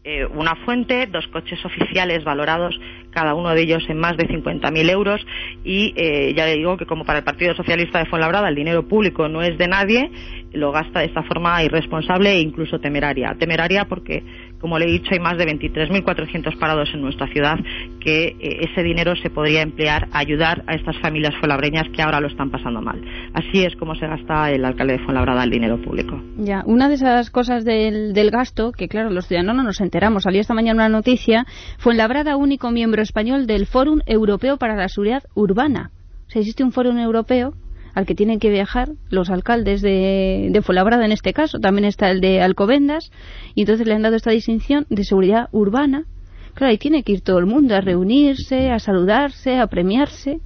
eh, 0.04 0.25
una 0.25 0.54
fuente, 0.64 1.06
dos 1.06 1.26
coches 1.28 1.58
oficiales 1.64 2.23
valorados 2.23 2.78
cada 3.16 3.35
uno 3.35 3.54
de 3.54 3.62
ellos 3.62 3.82
en 3.88 3.99
más 3.99 4.16
de 4.18 4.28
50.000 4.28 4.90
euros 4.90 5.26
y 5.64 5.94
eh, 5.96 6.35
ya 6.37 6.44
le 6.44 6.56
digo 6.56 6.76
que 6.76 6.85
como 6.85 7.06
para 7.06 7.20
el 7.20 7.25
Partido 7.25 7.54
Socialista 7.54 7.99
de 7.99 8.04
Fuenlabrada 8.04 8.50
el 8.50 8.54
dinero 8.54 8.87
público 8.87 9.26
no 9.26 9.40
es 9.40 9.56
de 9.56 9.66
nadie, 9.66 10.11
lo 10.52 10.70
gasta 10.70 11.00
de 11.00 11.06
esta 11.06 11.23
forma 11.23 11.64
irresponsable 11.64 12.30
e 12.32 12.40
incluso 12.40 12.78
temeraria. 12.78 13.35
Temeraria 13.38 13.87
porque, 13.87 14.23
como 14.60 14.78
le 14.78 14.86
he 14.86 14.92
dicho, 14.92 15.10
hay 15.12 15.20
más 15.20 15.36
de 15.38 15.46
23.400 15.46 16.58
parados 16.58 16.88
en 16.94 17.02
nuestra 17.02 17.26
ciudad 17.28 17.56
que 18.00 18.36
eh, 18.40 18.68
ese 18.70 18.82
dinero 18.82 19.14
se 19.16 19.30
podría 19.30 19.62
emplear 19.62 20.08
a 20.12 20.18
ayudar 20.18 20.64
a 20.66 20.75
estas 20.75 20.98
familias 21.00 21.34
fuenlabreñas 21.38 21.86
que 21.94 22.02
ahora 22.02 22.20
lo 22.20 22.28
están 22.28 22.50
pasando 22.50 22.80
mal. 22.80 23.00
Así 23.34 23.64
es 23.64 23.76
como 23.76 23.94
se 23.94 24.06
gasta 24.06 24.50
el 24.50 24.64
alcalde 24.64 24.94
de 24.94 25.04
Fuenlabrada 25.04 25.44
el 25.44 25.50
dinero 25.50 25.80
público. 25.80 26.20
Ya, 26.38 26.62
una 26.66 26.88
de 26.88 26.94
esas 26.94 27.30
cosas 27.30 27.64
del, 27.64 28.12
del 28.12 28.30
gasto, 28.30 28.72
que 28.72 28.88
claro, 28.88 29.10
los 29.10 29.26
ciudadanos 29.26 29.56
no 29.56 29.62
nos 29.62 29.80
enteramos, 29.80 30.22
salió 30.22 30.40
esta 30.40 30.54
mañana 30.54 30.86
una 30.86 30.88
noticia, 30.88 31.46
fue 31.78 31.92
en 31.92 31.98
Labrada 31.98 32.36
único 32.36 32.70
miembro 32.70 33.02
español 33.02 33.46
del 33.46 33.66
Fórum 33.66 34.00
Europeo 34.06 34.56
para 34.56 34.76
la 34.76 34.88
Seguridad 34.88 35.22
Urbana. 35.34 35.90
O 36.34 36.38
existe 36.38 36.64
un 36.64 36.72
fórum 36.72 36.98
europeo 36.98 37.54
al 37.96 38.04
que 38.04 38.14
tienen 38.14 38.38
que 38.38 38.50
viajar 38.50 38.90
los 39.08 39.30
alcaldes 39.30 39.80
de, 39.80 40.48
de 40.50 40.62
Fuenlabrada 40.62 41.06
en 41.06 41.12
este 41.12 41.32
caso, 41.32 41.60
también 41.60 41.86
está 41.86 42.10
el 42.10 42.20
de 42.20 42.42
Alcobendas, 42.42 43.10
y 43.54 43.62
entonces 43.62 43.86
le 43.86 43.94
han 43.94 44.02
dado 44.02 44.16
esta 44.16 44.32
distinción 44.32 44.84
de 44.90 45.02
seguridad 45.02 45.48
urbana. 45.50 46.04
Claro, 46.52 46.72
ahí 46.72 46.76
tiene 46.76 47.02
que 47.02 47.12
ir 47.12 47.22
todo 47.22 47.38
el 47.38 47.46
mundo 47.46 47.74
a 47.74 47.80
reunirse, 47.80 48.70
a 48.70 48.78
saludarse, 48.80 49.58
a 49.58 49.66
premiarse. 49.68 50.40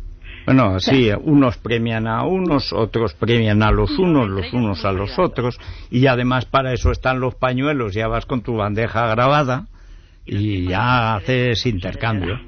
Bueno, 0.46 0.78
sí, 0.78 1.10
unos 1.24 1.58
premian 1.58 2.06
a 2.06 2.24
unos, 2.24 2.72
otros 2.72 3.14
premian 3.14 3.64
a 3.64 3.72
los 3.72 3.98
unos, 3.98 4.28
los 4.28 4.52
unos 4.52 4.84
a 4.84 4.92
los 4.92 5.18
otros, 5.18 5.58
y 5.90 6.06
además 6.06 6.44
para 6.44 6.72
eso 6.72 6.92
están 6.92 7.18
los 7.18 7.34
pañuelos, 7.34 7.94
ya 7.94 8.06
vas 8.06 8.26
con 8.26 8.42
tu 8.42 8.54
bandeja 8.54 9.08
grabada 9.08 9.66
y 10.24 10.68
ya 10.68 11.16
haces 11.16 11.66
intercambio. 11.66 12.38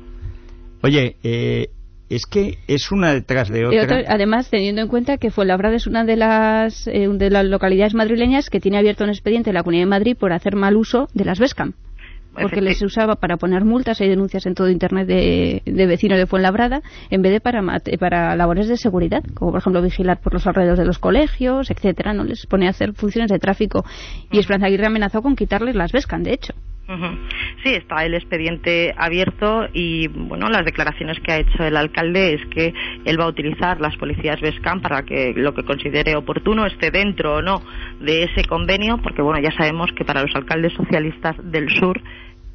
Oye, 0.80 1.16
eh, 1.24 1.70
es 2.14 2.26
que 2.26 2.58
es 2.68 2.90
una 2.92 3.12
detrás 3.12 3.48
de 3.48 3.64
otra. 3.66 3.82
otro- 3.82 3.96
además, 4.08 4.48
teniendo 4.50 4.82
en 4.82 4.88
cuenta 4.88 5.18
que 5.18 5.30
Fuenlabrada 5.30 5.76
es 5.76 5.86
una 5.86 6.04
de 6.04 6.16
las, 6.16 6.86
eh, 6.88 7.08
de 7.10 7.30
las 7.30 7.44
localidades 7.46 7.94
madrileñas 7.94 8.50
que 8.50 8.60
tiene 8.60 8.78
abierto 8.78 9.04
un 9.04 9.10
expediente 9.10 9.50
en 9.50 9.54
la 9.54 9.62
Comunidad 9.62 9.82
de 9.86 9.90
Madrid 9.90 10.16
por 10.18 10.32
hacer 10.32 10.54
mal 10.56 10.76
uso 10.76 11.08
de 11.14 11.24
las 11.24 11.38
BESCAM. 11.38 11.72
porque 12.34 12.62
les 12.62 12.80
usaba 12.80 13.16
para 13.16 13.36
poner 13.36 13.62
multas, 13.62 14.00
hay 14.00 14.08
denuncias 14.08 14.46
en 14.46 14.54
todo 14.54 14.70
Internet 14.70 15.06
de, 15.06 15.60
de 15.66 15.86
vecinos 15.86 16.16
de 16.16 16.26
Fuenlabrada, 16.26 16.80
en 17.10 17.20
vez 17.20 17.30
de 17.30 17.40
para, 17.40 17.60
para 18.00 18.34
labores 18.36 18.68
de 18.68 18.78
seguridad, 18.78 19.22
como 19.34 19.50
por 19.50 19.60
ejemplo 19.60 19.82
vigilar 19.82 20.18
por 20.18 20.32
los 20.32 20.46
alrededores 20.46 20.78
de 20.78 20.86
los 20.86 20.98
colegios, 20.98 21.70
etcétera, 21.70 22.14
no 22.14 22.24
les 22.24 22.46
pone 22.46 22.68
a 22.68 22.70
hacer 22.70 22.94
funciones 22.94 23.30
de 23.30 23.38
tráfico. 23.38 23.84
Y 24.30 24.38
Esperanza 24.38 24.66
Aguirre 24.68 24.86
amenazó 24.86 25.20
con 25.20 25.36
quitarles 25.36 25.74
las 25.74 25.92
Vescan, 25.92 26.22
de 26.22 26.32
hecho. 26.32 26.54
Sí, 27.62 27.74
está 27.74 28.04
el 28.04 28.14
expediente 28.14 28.92
abierto 28.98 29.66
y 29.72 30.08
bueno, 30.08 30.50
las 30.50 30.64
declaraciones 30.64 31.18
que 31.20 31.32
ha 31.32 31.38
hecho 31.38 31.64
el 31.64 31.76
alcalde 31.76 32.34
es 32.34 32.46
que 32.46 32.74
él 33.04 33.18
va 33.18 33.24
a 33.24 33.28
utilizar 33.28 33.80
las 33.80 33.96
policías 33.96 34.40
Vescan 34.40 34.82
para 34.82 35.02
que 35.04 35.32
lo 35.34 35.54
que 35.54 35.64
considere 35.64 36.16
oportuno 36.16 36.66
esté 36.66 36.90
dentro 36.90 37.36
o 37.36 37.42
no 37.42 37.62
de 38.00 38.24
ese 38.24 38.44
convenio, 38.44 38.98
porque 38.98 39.22
bueno, 39.22 39.40
ya 39.40 39.56
sabemos 39.56 39.90
que 39.92 40.04
para 40.04 40.22
los 40.22 40.34
alcaldes 40.34 40.72
socialistas 40.74 41.36
del 41.50 41.70
sur 41.70 42.00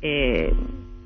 eh, 0.01 0.53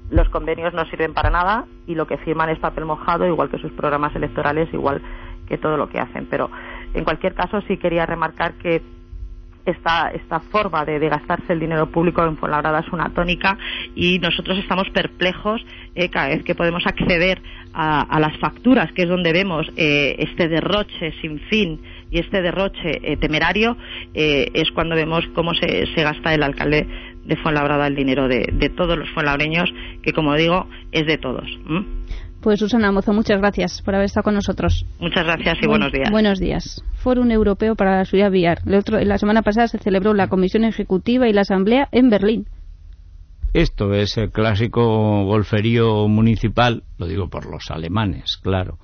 los 0.10 0.28
convenios 0.30 0.74
no 0.74 0.86
sirven 0.86 1.14
para 1.14 1.30
nada 1.30 1.66
y 1.88 1.96
lo 1.96 2.06
que 2.06 2.18
firman 2.18 2.50
es 2.50 2.60
papel 2.60 2.86
mojado, 2.86 3.26
igual 3.26 3.50
que 3.50 3.60
sus 3.60 3.72
programas 3.72 4.14
electorales, 4.16 4.68
igual 4.74 5.02
que 5.48 5.58
todo 5.58 5.78
lo 5.78 5.90
que 5.90 6.00
hacen. 6.00 6.28
Pero 6.30 6.52
en 6.94 7.04
cualquier 7.04 7.34
caso 7.34 7.62
sí 7.68 7.78
quería 7.78 8.06
remarcar 8.06 8.54
que 8.56 8.82
esta, 9.66 10.12
esta 10.12 10.40
forma 10.40 10.86
de, 10.86 11.00
gastarse 11.10 11.54
el 11.54 11.60
dinero 11.60 11.90
público 11.90 12.24
en 12.24 12.38
Fuenlabrada 12.38 12.80
es 12.80 12.88
una 12.92 13.10
tónica 13.10 13.58
y 13.96 14.20
nosotros 14.20 14.58
estamos 14.58 14.90
perplejos 14.90 15.64
eh, 15.96 16.10
cada 16.10 16.30
vez 16.30 16.44
que 16.44 16.56
podemos 16.56 16.86
acceder 16.86 17.42
a, 17.74 18.20
las 18.20 18.38
facturas, 18.38 18.92
que 18.92 19.04
es 19.04 19.10
donde 19.10 19.32
vemos 19.32 19.68
eh, 19.78 20.16
este 20.20 20.48
derroche 20.50 21.14
sin 21.22 21.40
fin 21.40 21.80
y 22.10 22.20
este 22.20 22.42
derroche 22.42 23.00
eh, 23.02 23.18
temerario, 23.18 23.78
es 24.14 24.70
cuando 24.72 24.96
vemos 24.96 25.26
cómo 25.34 25.54
se, 25.54 25.88
se, 25.96 26.04
gasta 26.04 26.34
el 26.34 26.44
alcalde 26.44 26.86
de 27.24 27.36
Fuenlabrada 27.38 27.88
el 27.88 27.96
dinero 27.96 28.28
de, 28.28 28.72
todos 28.76 28.98
los 28.98 29.10
fuenlabreños, 29.12 29.74
que 30.02 30.12
como 30.12 30.36
digo, 30.36 30.68
es 30.92 31.06
de 31.06 31.18
todos. 31.18 31.48
Pues 32.42 32.60
Susana 32.60 32.92
Mozo, 32.92 33.14
muchas 33.14 33.38
gracias 33.38 33.84
por 33.84 33.94
haber 33.94 34.06
estado 34.06 34.24
con 34.24 34.34
nosotros. 34.34 34.86
Muchas 35.00 35.24
gracias 35.24 35.58
y 35.62 35.68
buenos 35.68 35.92
días. 35.92 36.10
Buenos 36.10 36.40
días. 36.40 36.84
Fórum 36.96 37.30
Europeo 37.30 37.76
para 37.76 37.98
la 37.98 38.06
Seguridad 38.06 38.32
Vial. 38.32 38.58
la 38.66 39.18
semana 39.20 39.44
pasada 39.44 39.68
se 39.68 39.78
celebró 39.78 40.16
la 40.16 40.28
Comisión 40.28 40.64
Ejecutiva 40.64 41.30
y 41.30 41.34
la 41.34 41.42
Asamblea 41.42 41.88
en 41.92 42.10
Berlín. 42.10 42.48
Esto 43.54 43.94
es 43.94 44.18
el 44.18 44.32
clásico 44.32 45.26
golferío 45.26 46.08
municipal, 46.08 46.84
lo 46.98 47.06
digo 47.06 47.30
por 47.30 47.46
los 47.46 47.70
alemanes, 47.70 48.38
claro, 48.42 48.80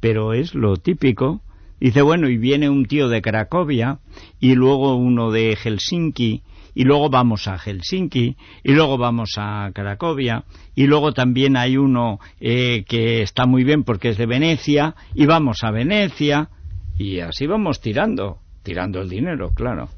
pero 0.00 0.32
es 0.32 0.54
lo 0.54 0.76
típico. 0.76 1.42
Dice, 1.78 2.02
bueno, 2.02 2.28
y 2.28 2.38
viene 2.38 2.70
un 2.70 2.86
tío 2.86 3.08
de 3.08 3.20
Cracovia 3.20 3.98
y 4.40 4.54
luego 4.54 4.96
uno 4.96 5.30
de 5.30 5.54
Helsinki 5.54 6.42
y 6.76 6.84
luego 6.84 7.08
vamos 7.08 7.48
a 7.48 7.58
Helsinki 7.58 8.36
y 8.62 8.72
luego 8.72 8.98
vamos 8.98 9.32
a 9.38 9.70
Cracovia 9.74 10.44
y 10.74 10.86
luego 10.86 11.12
también 11.12 11.56
hay 11.56 11.78
uno 11.78 12.20
eh, 12.38 12.84
que 12.86 13.22
está 13.22 13.46
muy 13.46 13.64
bien 13.64 13.82
porque 13.82 14.10
es 14.10 14.18
de 14.18 14.26
Venecia 14.26 14.94
y 15.14 15.24
vamos 15.24 15.64
a 15.64 15.70
Venecia 15.70 16.50
y 16.98 17.20
así 17.20 17.46
vamos 17.46 17.80
tirando, 17.80 18.40
tirando 18.62 19.00
el 19.00 19.08
dinero, 19.08 19.52
claro. 19.54 19.88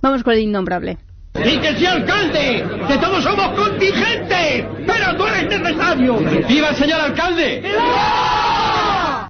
Vamos 0.00 0.22
con 0.22 0.32
el 0.32 0.40
innombrable. 0.40 0.96
¡Y 1.34 1.58
que 1.58 1.76
sí, 1.76 1.84
alcalde! 1.84 2.64
¡Que 2.88 2.96
todos 2.96 3.22
somos 3.22 3.48
contingentes! 3.50 4.66
¡Pero 4.86 5.16
tú 5.16 5.26
eres 5.26 5.60
necesario! 5.60 6.18
¡Viva 6.48 6.70
el 6.70 6.76
señor 6.76 7.00
alcalde! 7.00 7.60
¡Viva! 7.60 9.28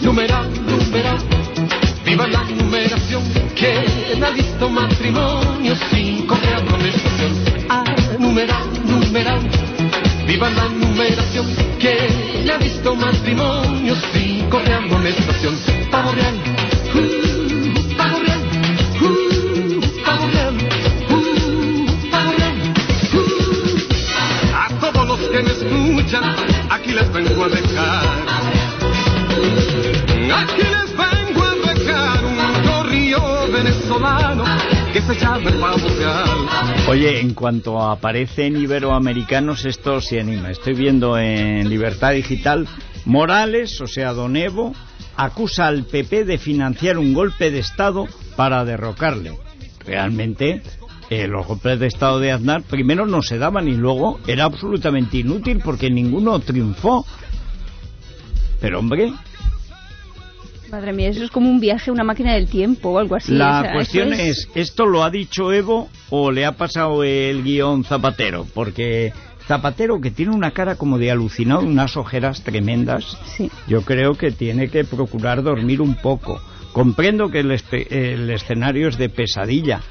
Numeral, 0.00 0.50
numeral, 0.66 1.41
viva 2.12 2.26
la 2.26 2.44
numeración 2.44 3.22
¿Quién 3.56 4.22
ha 4.22 4.30
visto 4.32 4.68
matrimonio 4.68 5.74
sin 5.90 6.26
correr 6.26 6.56
amonestación? 6.56 7.32
Ah, 7.70 7.84
numeral, 8.18 8.66
numeral, 8.84 9.40
viva 10.26 10.50
la 10.50 10.68
numeración. 10.68 11.46
¿Quién 11.80 12.50
ha 12.50 12.58
visto 12.58 12.94
matrimonio 12.94 13.61
Oye, 36.88 37.20
en 37.20 37.32
cuanto 37.32 37.80
aparecen 37.80 38.56
iberoamericanos, 38.56 39.64
esto 39.64 40.00
se 40.00 40.20
anima. 40.20 40.50
Estoy 40.50 40.74
viendo 40.74 41.16
en 41.16 41.68
Libertad 41.68 42.12
Digital, 42.12 42.68
Morales, 43.06 43.80
o 43.80 43.86
sea, 43.86 44.12
Don 44.12 44.36
Evo, 44.36 44.74
acusa 45.16 45.68
al 45.68 45.84
PP 45.84 46.24
de 46.24 46.36
financiar 46.38 46.98
un 46.98 47.14
golpe 47.14 47.50
de 47.50 47.60
Estado 47.60 48.06
para 48.36 48.64
derrocarle. 48.66 49.32
Realmente, 49.86 50.62
eh, 51.08 51.26
los 51.26 51.46
golpes 51.46 51.78
de 51.78 51.86
Estado 51.86 52.20
de 52.20 52.32
Aznar 52.32 52.62
primero 52.62 53.06
no 53.06 53.22
se 53.22 53.38
daban 53.38 53.68
y 53.68 53.74
luego 53.74 54.20
era 54.26 54.44
absolutamente 54.44 55.18
inútil 55.18 55.60
porque 55.64 55.90
ninguno 55.90 56.38
triunfó. 56.40 57.06
Pero 58.60 58.78
hombre, 58.78 59.12
Madre 60.72 60.94
mía, 60.94 61.10
eso 61.10 61.22
es 61.22 61.30
como 61.30 61.50
un 61.50 61.60
viaje 61.60 61.90
una 61.90 62.02
máquina 62.02 62.32
del 62.32 62.48
tiempo 62.48 62.92
o 62.92 62.98
algo 62.98 63.14
así. 63.14 63.34
La 63.34 63.72
cuestión 63.74 64.14
es... 64.14 64.48
¿esto 64.54 64.86
lo 64.86 65.04
ha 65.04 65.10
dicho 65.10 65.52
Evo 65.52 65.90
o 66.08 66.32
le 66.32 66.46
ha 66.46 66.52
pasado 66.52 67.04
el 67.04 67.42
guion 67.42 67.84
Zapatero? 67.84 68.46
Porque 68.54 69.12
Zapatero, 69.46 70.00
que 70.00 70.10
tiene 70.10 70.34
una 70.34 70.52
cara 70.52 70.76
como 70.76 70.96
de 70.96 71.10
alucinado, 71.10 71.60
unas 71.60 71.98
ojeras 71.98 72.42
tremendas, 72.42 73.18
sí. 73.36 73.50
yo 73.68 73.82
creo 73.82 74.14
que 74.14 74.30
tiene 74.30 74.70
que 74.70 74.84
procurar 74.84 75.42
dormir 75.42 75.82
un 75.82 75.96
poco. 75.96 76.40
Comprendo 76.72 77.30
que 77.30 77.40
el, 77.40 77.50
el 77.90 78.30
escenario 78.30 78.88
es 78.88 78.96
de 78.96 79.10
pesadilla, 79.10 79.82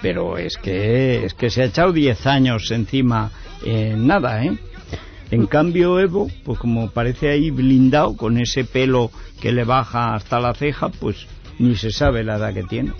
pero 0.00 0.38
es 0.38 0.56
que, 0.56 1.24
es 1.24 1.34
que 1.34 1.50
se 1.50 1.62
ha 1.62 1.64
echado 1.64 1.92
10 1.92 2.26
años 2.28 2.70
encima 2.70 3.32
en 3.64 4.06
nada, 4.06 4.44
¿eh? 4.44 4.56
En 5.30 5.46
cambio, 5.46 6.00
Evo, 6.00 6.28
pues 6.44 6.58
como 6.58 6.90
parece 6.90 7.28
ahí 7.28 7.50
blindado, 7.50 8.16
con 8.16 8.38
ese 8.38 8.64
pelo 8.64 9.10
que 9.40 9.52
le 9.52 9.64
baja 9.64 10.14
hasta 10.14 10.40
la 10.40 10.54
ceja, 10.54 10.88
pues 10.88 11.26
ni 11.58 11.76
se 11.76 11.90
sabe 11.90 12.24
la 12.24 12.36
edad 12.36 12.54
que 12.54 12.62
tiene. 12.62 12.92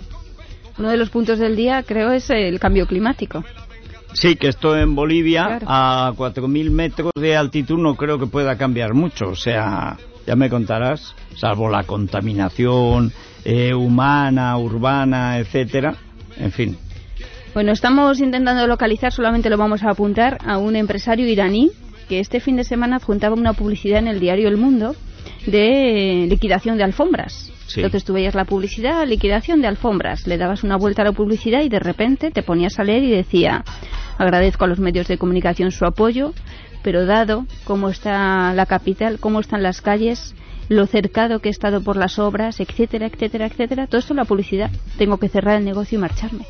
Uno 0.77 0.89
de 0.89 0.97
los 0.97 1.09
puntos 1.09 1.39
del 1.39 1.55
día, 1.55 1.83
creo, 1.83 2.11
es 2.11 2.29
el 2.29 2.59
cambio 2.59 2.85
climático. 2.85 3.43
Sí, 4.13 4.35
que 4.35 4.47
esto 4.47 4.75
en 4.77 4.95
Bolivia, 4.95 5.59
a 5.65 6.13
4.000 6.15 6.71
metros 6.71 7.11
de 7.15 7.35
altitud, 7.35 7.77
no 7.77 7.95
creo 7.95 8.17
que 8.17 8.27
pueda 8.27 8.57
cambiar 8.57 8.93
mucho. 8.93 9.29
O 9.29 9.35
sea, 9.35 9.97
ya 10.25 10.35
me 10.35 10.49
contarás, 10.49 11.15
salvo 11.35 11.69
la 11.69 11.83
contaminación 11.83 13.11
eh, 13.43 13.73
humana, 13.73 14.57
urbana, 14.57 15.37
etcétera. 15.37 15.95
En 16.37 16.51
fin. 16.51 16.77
Bueno, 17.53 17.71
estamos 17.71 18.19
intentando 18.19 18.65
localizar, 18.67 19.11
solamente 19.11 19.49
lo 19.49 19.57
vamos 19.57 19.83
a 19.83 19.91
apuntar, 19.91 20.37
a 20.45 20.57
un 20.57 20.75
empresario 20.75 21.27
iraní 21.27 21.71
que 22.09 22.19
este 22.19 22.41
fin 22.41 22.57
de 22.57 22.63
semana 22.65 22.97
adjuntaba 22.97 23.35
una 23.35 23.53
publicidad 23.53 23.99
en 23.99 24.07
el 24.07 24.19
diario 24.19 24.49
El 24.49 24.57
Mundo 24.57 24.95
de 25.45 26.25
liquidación 26.27 26.77
de 26.77 26.83
alfombras. 26.83 27.53
Entonces 27.75 28.03
tú 28.03 28.13
veías 28.13 28.33
la 28.33 28.45
publicidad, 28.45 29.07
liquidación 29.07 29.61
de 29.61 29.67
alfombras, 29.67 30.25
le 30.25 30.39
dabas 30.39 30.63
una 30.63 30.75
vuelta 30.75 31.03
a 31.03 31.05
la 31.05 31.11
publicidad 31.11 31.61
y 31.61 31.69
de 31.69 31.79
repente 31.79 32.31
te 32.31 32.41
ponías 32.41 32.79
a 32.79 32.83
leer 32.83 33.03
y 33.03 33.11
decía, 33.11 33.63
agradezco 34.17 34.65
a 34.65 34.67
los 34.67 34.79
medios 34.79 35.07
de 35.07 35.19
comunicación 35.19 35.71
su 35.71 35.85
apoyo, 35.85 36.33
pero 36.81 37.05
dado 37.05 37.45
cómo 37.65 37.89
está 37.89 38.53
la 38.55 38.65
capital, 38.65 39.19
cómo 39.19 39.39
están 39.39 39.61
las 39.61 39.81
calles, 39.81 40.33
lo 40.67 40.87
cercado 40.87 41.39
que 41.39 41.49
he 41.49 41.51
estado 41.51 41.83
por 41.83 41.95
las 41.95 42.17
obras, 42.17 42.59
etcétera, 42.59 43.05
etcétera, 43.05 43.45
etcétera, 43.45 43.85
todo 43.85 43.99
esto 43.99 44.15
la 44.15 44.25
publicidad, 44.25 44.71
tengo 44.97 45.17
que 45.17 45.29
cerrar 45.29 45.57
el 45.57 45.65
negocio 45.65 45.99
y 45.99 46.01
marcharme 46.01 46.45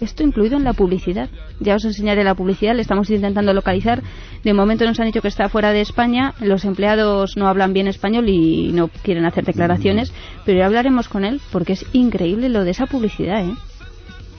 esto 0.00 0.22
incluido 0.22 0.56
en 0.56 0.64
la 0.64 0.72
publicidad. 0.72 1.28
Ya 1.60 1.74
os 1.74 1.84
enseñaré 1.84 2.24
la 2.24 2.34
publicidad, 2.34 2.74
le 2.74 2.82
estamos 2.82 3.10
intentando 3.10 3.52
localizar. 3.52 4.02
De 4.44 4.54
momento 4.54 4.84
nos 4.84 4.98
han 5.00 5.06
dicho 5.06 5.22
que 5.22 5.28
está 5.28 5.48
fuera 5.48 5.72
de 5.72 5.80
España, 5.80 6.34
los 6.40 6.64
empleados 6.64 7.36
no 7.36 7.48
hablan 7.48 7.72
bien 7.72 7.88
español 7.88 8.28
y 8.28 8.72
no 8.72 8.88
quieren 8.88 9.24
hacer 9.24 9.44
declaraciones, 9.44 10.12
pero 10.44 10.58
ya 10.58 10.66
hablaremos 10.66 11.08
con 11.08 11.24
él 11.24 11.40
porque 11.52 11.74
es 11.74 11.86
increíble 11.92 12.48
lo 12.48 12.64
de 12.64 12.70
esa 12.70 12.86
publicidad, 12.86 13.44
¿eh? 13.44 13.54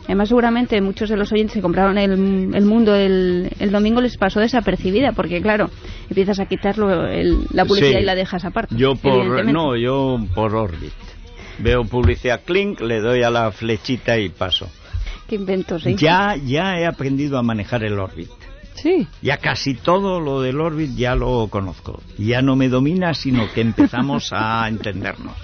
Además, 0.06 0.30
seguramente 0.30 0.80
muchos 0.80 1.10
de 1.10 1.18
los 1.18 1.34
oyentes 1.34 1.56
que 1.56 1.62
compraron 1.62 1.98
el, 1.98 2.18
mundo 2.18 2.96
el, 2.96 3.50
domingo 3.72 4.00
les 4.00 4.16
pasó 4.16 4.40
desapercibida, 4.40 5.12
porque 5.12 5.42
claro, 5.42 5.70
empiezas 6.10 6.40
a 6.40 6.46
quitarlo 6.46 7.08
la 7.52 7.66
publicidad 7.66 8.00
y 8.00 8.06
la 8.06 8.16
dejas 8.16 8.46
aparte. 8.46 8.74
Yo 8.78 8.96
por 8.96 9.44
no, 9.46 9.76
yo 9.76 10.18
por 10.34 10.56
Orbit. 10.56 10.94
Veo 11.60 11.84
publicidad 11.84 12.42
Clink, 12.46 12.80
le 12.80 13.02
doy 13.02 13.24
a 13.24 13.30
la 13.30 13.52
flechita 13.52 14.18
y 14.18 14.30
paso. 14.30 14.70
Qué 15.28 15.36
inventos, 15.36 15.86
¿eh? 15.86 15.96
Ya, 15.98 16.36
ya 16.36 16.80
he 16.80 16.86
aprendido 16.86 17.38
a 17.38 17.44
manejar 17.44 17.84
el 17.84 18.00
Orbit. 18.00 18.30
Sí. 18.76 19.08
Ya 19.22 19.38
casi 19.38 19.74
todo 19.74 20.20
lo 20.20 20.42
del 20.42 20.60
Orbit 20.62 20.96
ya 20.96 21.16
lo 21.16 21.48
conozco. 21.50 22.02
Ya 22.18 22.42
no 22.42 22.56
me 22.56 22.70
domina, 22.70 23.14
sino 23.14 23.52
que 23.52 23.62
empezamos 23.62 24.30
a 24.32 24.68
entendernos. 24.70 25.36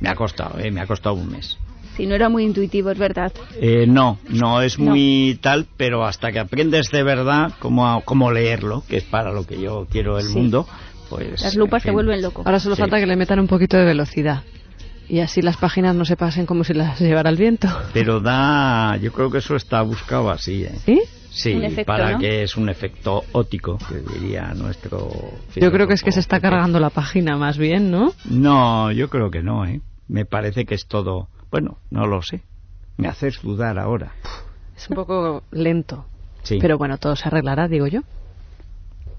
Me 0.00 0.08
ha 0.08 0.14
costado, 0.14 0.58
¿eh? 0.58 0.70
Me 0.70 0.80
ha 0.80 0.86
costado 0.86 1.14
un 1.16 1.30
mes. 1.30 1.58
Sí, 1.96 2.06
no 2.06 2.14
era 2.14 2.30
muy 2.30 2.44
intuitivo, 2.44 2.90
es 2.90 2.98
verdad. 2.98 3.30
Eh, 3.60 3.84
no, 3.86 4.18
no 4.30 4.62
es 4.62 4.78
muy 4.78 5.38
tal, 5.42 5.66
pero 5.76 6.06
hasta 6.06 6.32
que 6.32 6.38
aprendes 6.38 6.90
de 6.90 7.02
verdad 7.02 7.52
cómo, 7.58 8.00
cómo 8.06 8.32
leerlo, 8.32 8.82
que 8.88 8.96
es 8.96 9.04
para 9.04 9.30
lo 9.30 9.46
que 9.46 9.60
yo 9.60 9.86
quiero 9.90 10.18
el 10.18 10.30
mundo, 10.30 10.66
pues... 11.10 11.42
Las 11.42 11.54
lupas 11.54 11.82
te 11.82 11.90
vuelven 11.90 12.22
loco. 12.22 12.42
Ahora 12.46 12.58
solo 12.60 12.76
Sí. 12.76 12.80
falta 12.80 12.98
que 12.98 13.06
le 13.06 13.14
metan 13.16 13.38
un 13.40 13.46
poquito 13.46 13.76
de 13.76 13.84
velocidad. 13.84 14.42
Y 15.08 15.20
así 15.20 15.42
las 15.42 15.56
páginas 15.56 15.94
no 15.94 16.04
se 16.04 16.16
pasen 16.16 16.46
como 16.46 16.64
si 16.64 16.74
las 16.74 17.00
llevara 17.00 17.30
el 17.30 17.36
viento. 17.36 17.68
Pero 17.92 18.20
da, 18.20 18.96
yo 18.96 19.12
creo 19.12 19.30
que 19.30 19.38
eso 19.38 19.56
está 19.56 19.82
buscado 19.82 20.30
así, 20.30 20.64
¿eh? 20.64 20.74
¿Sí? 20.84 21.00
Sí, 21.30 21.52
efecto, 21.52 21.86
para 21.86 22.12
¿no? 22.12 22.18
que 22.18 22.42
es 22.42 22.56
un 22.58 22.68
efecto 22.68 23.24
óptico, 23.32 23.78
que 23.88 24.00
diría 24.00 24.52
nuestro... 24.54 25.10
Yo 25.56 25.72
creo 25.72 25.88
que 25.88 25.94
es 25.94 26.02
que 26.02 26.12
se 26.12 26.20
está 26.20 26.40
cargando 26.40 26.78
la 26.78 26.90
página 26.90 27.38
más 27.38 27.56
bien, 27.56 27.90
¿no? 27.90 28.12
No, 28.26 28.92
yo 28.92 29.08
creo 29.08 29.30
que 29.30 29.42
no, 29.42 29.64
¿eh? 29.64 29.80
Me 30.08 30.26
parece 30.26 30.66
que 30.66 30.74
es 30.74 30.86
todo... 30.86 31.28
Bueno, 31.50 31.78
no 31.90 32.06
lo 32.06 32.20
sé. 32.20 32.42
Me 32.98 33.08
haces 33.08 33.40
dudar 33.42 33.78
ahora. 33.78 34.12
Es 34.76 34.90
un 34.90 34.96
poco 34.96 35.42
lento. 35.50 36.04
Sí. 36.42 36.58
Pero 36.60 36.76
bueno, 36.76 36.98
todo 36.98 37.16
se 37.16 37.28
arreglará, 37.28 37.66
digo 37.66 37.86
yo. 37.86 38.00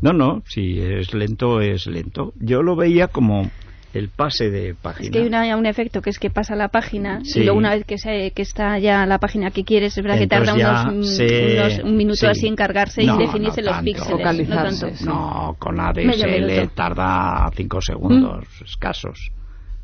No, 0.02 0.14
no, 0.14 0.44
si 0.48 0.80
es 0.80 1.14
lento, 1.14 1.62
es 1.62 1.88
lento. 1.88 2.34
Yo 2.40 2.62
lo 2.62 2.76
veía 2.76 3.08
como 3.08 3.50
el 3.94 4.10
pase 4.10 4.50
de 4.50 4.74
página. 4.74 5.06
Es 5.06 5.12
que 5.12 5.20
hay 5.20 5.28
una- 5.28 5.56
un 5.56 5.66
efecto 5.68 6.02
que 6.02 6.10
es 6.10 6.18
que 6.20 6.30
pasa 6.32 6.56
la 6.56 6.70
página 6.70 7.22
Sí. 7.24 7.42
y 7.42 7.44
luego 7.44 7.60
una 7.60 7.70
vez 7.76 7.86
que, 7.86 7.98
se, 8.00 8.32
que 8.32 8.42
está 8.42 8.80
ya 8.80 9.06
la 9.06 9.20
página 9.20 9.52
que 9.52 9.64
quieres, 9.64 9.96
es 9.98 10.04
verdad 10.04 10.18
que 10.18 10.24
Entonces 10.24 10.48
tarda 10.56 10.60
ya 10.60 10.90
unos, 10.92 11.06
mm, 11.06 11.10
se- 11.10 11.58
unos- 11.60 11.80
un 11.84 11.96
minuto 11.98 12.16
sí. 12.18 12.26
así 12.26 12.48
en 12.48 12.56
cargarse 12.56 13.04
No, 13.04 13.16
y 13.16 13.26
definirse 13.26 13.62
no 13.62 13.66
los 13.68 13.76
tanto. 13.76 13.86
píxeles. 13.86 14.50
No, 14.50 14.56
tanto. 14.56 14.90
sí. 14.96 15.06
No, 15.06 15.56
con 15.60 15.80
ADSL 15.80 16.68
tarda 16.76 17.50
cinco 17.56 17.82
segundos 17.82 18.46
Mm. 18.60 18.64
escasos. 18.66 19.32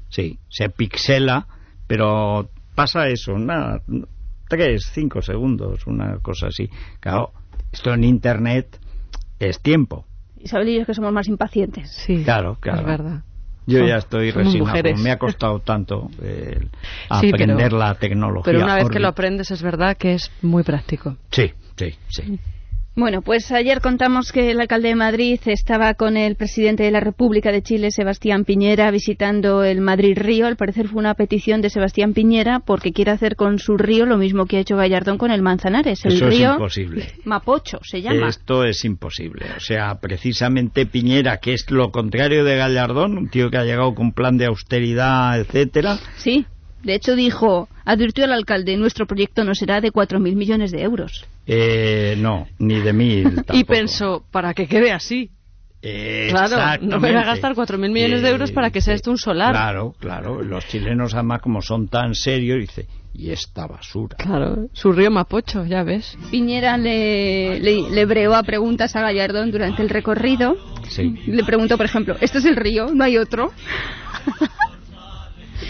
Sí, 0.10 0.40
se 0.50 0.70
pixela, 0.70 1.46
pero 1.86 2.50
pasa 2.74 3.08
eso, 3.10 3.38
nada, 3.38 3.82
tres, 4.48 4.90
cinco 4.94 5.22
segundos, 5.22 5.86
una 5.86 6.18
cosa 6.20 6.48
así. 6.48 6.68
Claro, 7.00 7.32
esto 7.72 7.94
en 7.94 8.04
Internet 8.04 8.80
es 9.40 9.60
tiempo. 9.62 10.06
Isabel 10.42 10.70
y 10.70 10.76
yo 10.76 10.82
es 10.82 10.88
que 10.88 10.94
somos 10.96 11.12
más 11.14 11.28
impacientes. 11.28 11.92
Sí, 11.92 12.24
Claro, 12.24 12.58
claro. 12.60 12.80
es 12.80 12.86
verdad. 12.88 13.24
Yo 13.70 13.86
ya 13.86 13.98
estoy 13.98 14.32
resignado. 14.32 14.96
Me 14.98 15.12
ha 15.12 15.18
costado 15.18 15.60
tanto 15.60 16.10
eh, 16.22 16.60
Sí, 17.22 17.30
aprender 17.30 17.58
pero- 17.58 17.78
la 17.78 17.96
tecnología. 17.96 18.44
Pero 18.52 18.64
una 18.64 18.76
vez 18.76 18.90
que 18.90 19.00
lo 19.00 19.08
aprendes 19.08 19.52
es 19.52 19.62
verdad 19.62 19.96
que 19.98 20.14
es 20.16 20.32
muy 20.42 20.64
práctico. 20.64 21.16
Sí, 21.32 21.52
sí, 21.78 21.96
sí. 22.10 22.40
Bueno, 22.96 23.22
pues 23.22 23.50
ayer 23.52 23.80
contamos 23.80 24.32
que 24.34 24.52
el 24.52 24.60
alcalde 24.60 24.90
de 24.90 24.96
Madrid 24.96 25.40
estaba 25.46 25.94
con 25.94 26.18
el 26.18 26.36
presidente 26.36 26.84
de 26.84 26.92
la 26.92 27.00
República 27.00 27.52
de 27.52 27.62
Chile, 27.62 27.92
Sebastián 27.92 28.44
Piñera, 28.44 28.92
visitando 28.92 29.64
el 29.64 29.80
Madrid-Río. 29.80 30.48
Al 30.48 30.58
parecer 30.58 30.90
fue 30.90 31.00
una 31.00 31.14
petición 31.14 31.62
de 31.62 31.70
Sebastián 31.70 32.14
Piñera 32.14 32.60
porque 32.60 32.92
quiere 32.92 33.12
hacer 33.12 33.38
con 33.38 33.58
su 33.58 33.78
río 33.78 34.06
lo 34.06 34.18
mismo 34.18 34.48
que 34.48 34.58
ha 34.58 34.60
hecho 34.60 34.76
Gallardón 34.76 35.18
con 35.18 35.32
el 35.32 35.42
Manzanares. 35.42 36.04
El 36.04 36.14
Eso 36.14 36.28
es 36.28 36.38
río 36.38 36.54
imposible. 36.54 37.08
Mapocho 37.24 37.80
se 37.84 38.02
llama. 38.02 38.28
Esto 38.28 38.66
es 38.66 38.84
imposible. 38.84 39.46
O 39.56 39.62
sea, 39.62 39.96
precisamente 40.02 40.86
Piñera, 40.86 41.38
que 41.38 41.54
es 41.54 41.72
lo 41.72 41.92
contrario 41.92 42.44
de 42.44 42.58
Gallardón, 42.58 43.18
un 43.18 43.30
tío 43.30 43.50
que 43.50 43.58
ha 43.58 43.64
llegado 43.64 43.96
con 43.96 44.12
plan 44.12 44.38
de 44.38 44.48
austeridad, 44.48 45.40
etcétera. 45.40 46.00
Sí, 46.18 46.46
de 46.84 46.96
hecho 46.96 47.16
dijo, 47.16 47.68
advirtió 47.86 48.24
al 48.26 48.34
alcalde, 48.34 48.78
nuestro 48.78 49.06
proyecto 49.06 49.44
no 49.44 49.54
será 49.56 49.82
de 49.82 49.92
4.000 49.92 50.36
millones 50.36 50.72
de 50.72 50.82
euros. 50.82 51.26
Eh, 51.48 52.16
no, 52.20 52.48
ni 52.60 52.80
de 52.80 52.94
mil. 52.94 53.28
Y 53.32 53.36
tampoco. 53.44 53.66
pensó, 53.66 54.24
para 54.32 54.54
que 54.54 54.68
quede 54.68 54.92
así. 54.92 55.32
Eh, 55.82 56.28
Claro, 56.30 56.82
no 56.86 57.00
me 57.00 57.12
voy 57.12 57.18
a 57.22 57.24
gastar 57.24 57.54
4.000 57.56 57.90
millones 57.92 58.22
de 58.22 58.30
euros 58.30 58.52
para 58.52 58.70
que 58.70 58.82
sea 58.82 58.94
esto 58.94 59.12
un 59.12 59.18
solar. 59.18 59.52
Claro, 59.52 59.94
claro. 60.00 60.44
Los 60.44 60.66
chilenos, 60.68 61.14
además, 61.14 61.42
como 61.42 61.62
son 61.62 61.88
tan 61.88 62.16
serios, 62.16 62.60
dice, 62.60 62.86
¿y 63.14 63.32
esta 63.32 63.66
basura? 63.66 64.18
Claro, 64.18 64.68
su 64.74 64.92
río 64.92 65.10
Mapocho, 65.10 65.66
ya 65.66 65.84
ves. 65.84 66.18
Piñera 66.32 66.78
le, 66.78 67.60
le, 67.62 67.90
le 67.90 68.06
breó 68.06 68.36
a 68.36 68.44
preguntas 68.44 68.96
a 68.98 69.02
Gallardón 69.02 69.52
durante 69.52 69.82
el 69.82 69.88
recorrido. 69.90 70.58
Sí. 70.90 71.16
Le 71.28 71.44
preguntó, 71.46 71.78
por 71.78 71.86
ejemplo, 71.86 72.16
¿este 72.20 72.40
es 72.40 72.46
el 72.46 72.58
río? 72.58 72.88
¿No 72.94 73.06
hay 73.06 73.18
otro? 73.18 73.52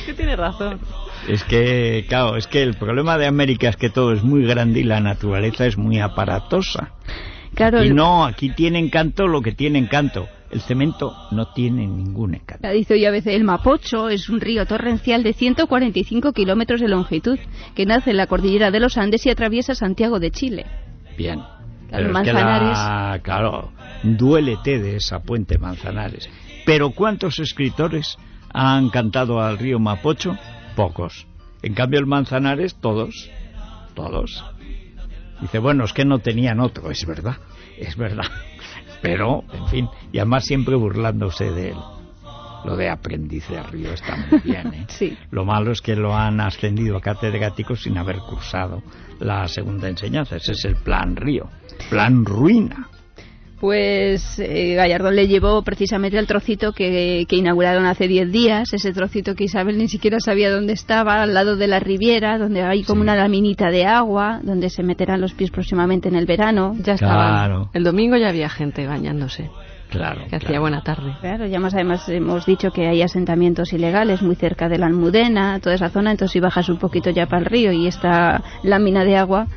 Que 0.06 0.14
tiene 0.14 0.36
razón. 0.36 0.80
Es 1.28 1.44
que, 1.44 2.06
claro, 2.08 2.36
es 2.38 2.48
que 2.48 2.62
el 2.64 2.76
problema 2.76 3.18
de 3.18 3.26
América 3.28 3.70
es 3.70 3.76
que 3.76 3.90
todo 3.90 4.14
es 4.14 4.24
muy 4.24 4.46
grande 4.46 4.80
y 4.80 4.84
la 4.84 5.00
naturaleza 5.00 5.66
es 5.66 5.78
muy 5.78 6.00
aparatosa. 6.00 6.92
Claro, 7.56 7.84
Y 7.84 7.90
no, 7.92 8.26
aquí 8.26 8.50
tiene 8.52 8.80
encanto 8.80 9.28
lo 9.28 9.42
que 9.42 9.52
tiene 9.52 9.80
encanto. 9.80 10.28
El 10.52 10.62
cemento 10.62 11.14
no 11.32 11.48
tiene 11.54 11.86
ningún 11.86 12.34
encanto. 12.36 12.66
La 12.68 12.74
dice 12.74 12.94
hoy 12.96 13.06
a 13.06 13.12
veces 13.12 13.36
el 13.36 13.44
Mapocho 13.44 14.10
es 14.10 14.30
un 14.30 14.40
río 14.42 14.66
torrencial 14.66 15.22
de 15.24 15.34
145 15.34 16.34
kilómetros 16.34 16.82
de 16.82 16.88
longitud 16.88 17.38
que 17.76 17.86
nace 17.86 18.12
en 18.12 18.18
la 18.18 18.28
cordillera 18.28 18.72
de 18.72 18.80
los 18.80 18.98
Andes 18.98 19.26
y 19.26 19.30
atraviesa 19.30 19.76
Santiago 19.76 20.20
de 20.20 20.32
Chile. 20.32 20.66
Bien. 21.18 21.40
Claro, 21.90 22.06
Pero 22.08 22.20
es 22.20 22.26
que 22.26 22.34
Manzanares. 22.34 22.78
la- 22.78 23.20
claro, 23.24 23.72
duélete 24.04 24.80
de 24.80 24.96
esa 24.96 25.20
puente 25.20 25.58
Manzanares. 25.58 26.30
Pero 26.66 26.92
¿cuántos 26.92 27.40
escritores 27.40 28.18
han 28.54 28.90
cantado 28.90 29.42
al 29.42 29.58
río 29.58 29.80
Mapocho? 29.80 30.38
Pocos. 30.76 31.28
En 31.62 31.74
cambio 31.74 32.00
el 32.00 32.06
Manzanares, 32.06 32.76
todos. 32.76 33.30
Todos. 33.94 34.44
Dice, 35.42 35.60
bueno, 35.60 35.86
es 35.86 35.94
que 35.94 36.06
no 36.06 36.20
tenían 36.20 36.60
otro, 36.60 36.92
es 36.92 37.06
verdad, 37.06 37.38
es 37.78 37.96
verdad. 37.96 38.26
Pero, 39.02 39.44
en 39.54 39.68
fin, 39.68 39.90
y 40.12 40.20
además 40.20 40.46
siempre 40.46 40.76
burlándose 40.76 41.52
de 41.52 41.70
él. 41.70 41.78
Lo 42.66 42.76
de 42.76 42.90
aprendiz 42.90 43.48
de 43.48 43.64
río 43.64 43.94
está 43.94 44.18
muy 44.18 44.40
bien, 44.40 44.74
¿eh? 44.74 44.86
Sí. 44.90 45.18
Lo 45.32 45.46
malo 45.46 45.72
es 45.72 45.82
que 45.82 45.96
lo 45.96 46.14
han 46.14 46.42
ascendido 46.42 46.98
a 46.98 47.02
catedrático 47.02 47.78
sin 47.78 47.98
haber 47.98 48.18
cursado 48.18 48.84
la 49.20 49.48
segunda 49.48 49.88
enseñanza. 49.88 50.36
Ese 50.36 50.52
es 50.52 50.66
el 50.66 50.76
plan 50.76 51.16
río. 51.16 51.50
Plan 51.90 52.26
ruina. 52.26 52.90
Pues 53.60 54.40
eh, 54.40 54.76
Gallardón 54.76 55.16
le 55.16 55.28
llevó 55.28 55.62
precisamente 55.64 56.18
el 56.18 56.28
trocito 56.28 56.72
que, 56.72 57.26
que 57.28 57.36
inauguraron 57.36 57.86
hace 57.86 58.08
10 58.08 58.32
días, 58.32 58.74
ese 58.74 58.94
trocito 58.94 59.36
que 59.36 59.44
Isabel 59.44 59.78
ni 59.78 59.90
siquiera 59.90 60.20
sabía 60.20 60.50
dónde 60.50 60.74
estaba, 60.74 61.22
al 61.22 61.34
lado 61.34 61.58
de 61.58 61.68
la 61.68 61.80
Riviera, 61.80 62.38
donde 62.38 62.62
hay 62.62 62.84
como 62.84 63.02
una 63.02 63.16
laminita 63.16 63.70
de 63.70 63.86
agua, 63.86 64.40
donde 64.44 64.70
se 64.70 64.82
meterán 64.84 65.20
los 65.20 65.34
pies 65.34 65.52
próximamente 65.52 66.08
en 66.08 66.16
el 66.16 66.26
verano. 66.26 66.74
Ya 66.82 66.94
estaba. 66.94 67.30
Claro. 67.30 67.70
El 67.74 67.84
domingo 67.84 68.16
ya 68.16 68.30
había 68.30 68.48
gente 68.48 68.88
bañándose, 68.88 69.50
Claro. 69.90 70.22
que 70.30 70.38
hacía 70.38 70.60
buena 70.62 70.82
tarde. 70.82 71.16
Claro, 71.20 71.46
ya 71.46 71.60
más 71.60 71.74
además 71.74 72.08
hemos 72.08 72.46
dicho 72.46 72.72
que 72.72 72.88
hay 72.88 73.02
asentamientos 73.02 73.74
ilegales 73.74 74.22
muy 74.22 74.36
cerca 74.36 74.70
de 74.70 74.78
la 74.78 74.86
Almudena, 74.86 75.60
toda 75.60 75.76
esa 75.76 75.90
zona, 75.90 76.12
entonces 76.12 76.32
si 76.32 76.40
bajas 76.40 76.70
un 76.70 76.78
poquito 76.78 77.10
ya 77.10 77.26
para 77.26 77.40
el 77.40 77.46
río 77.46 77.74
y 77.74 77.88
esta 77.88 78.42
lámina 78.64 79.04
de 79.04 79.18
agua, 79.18 79.48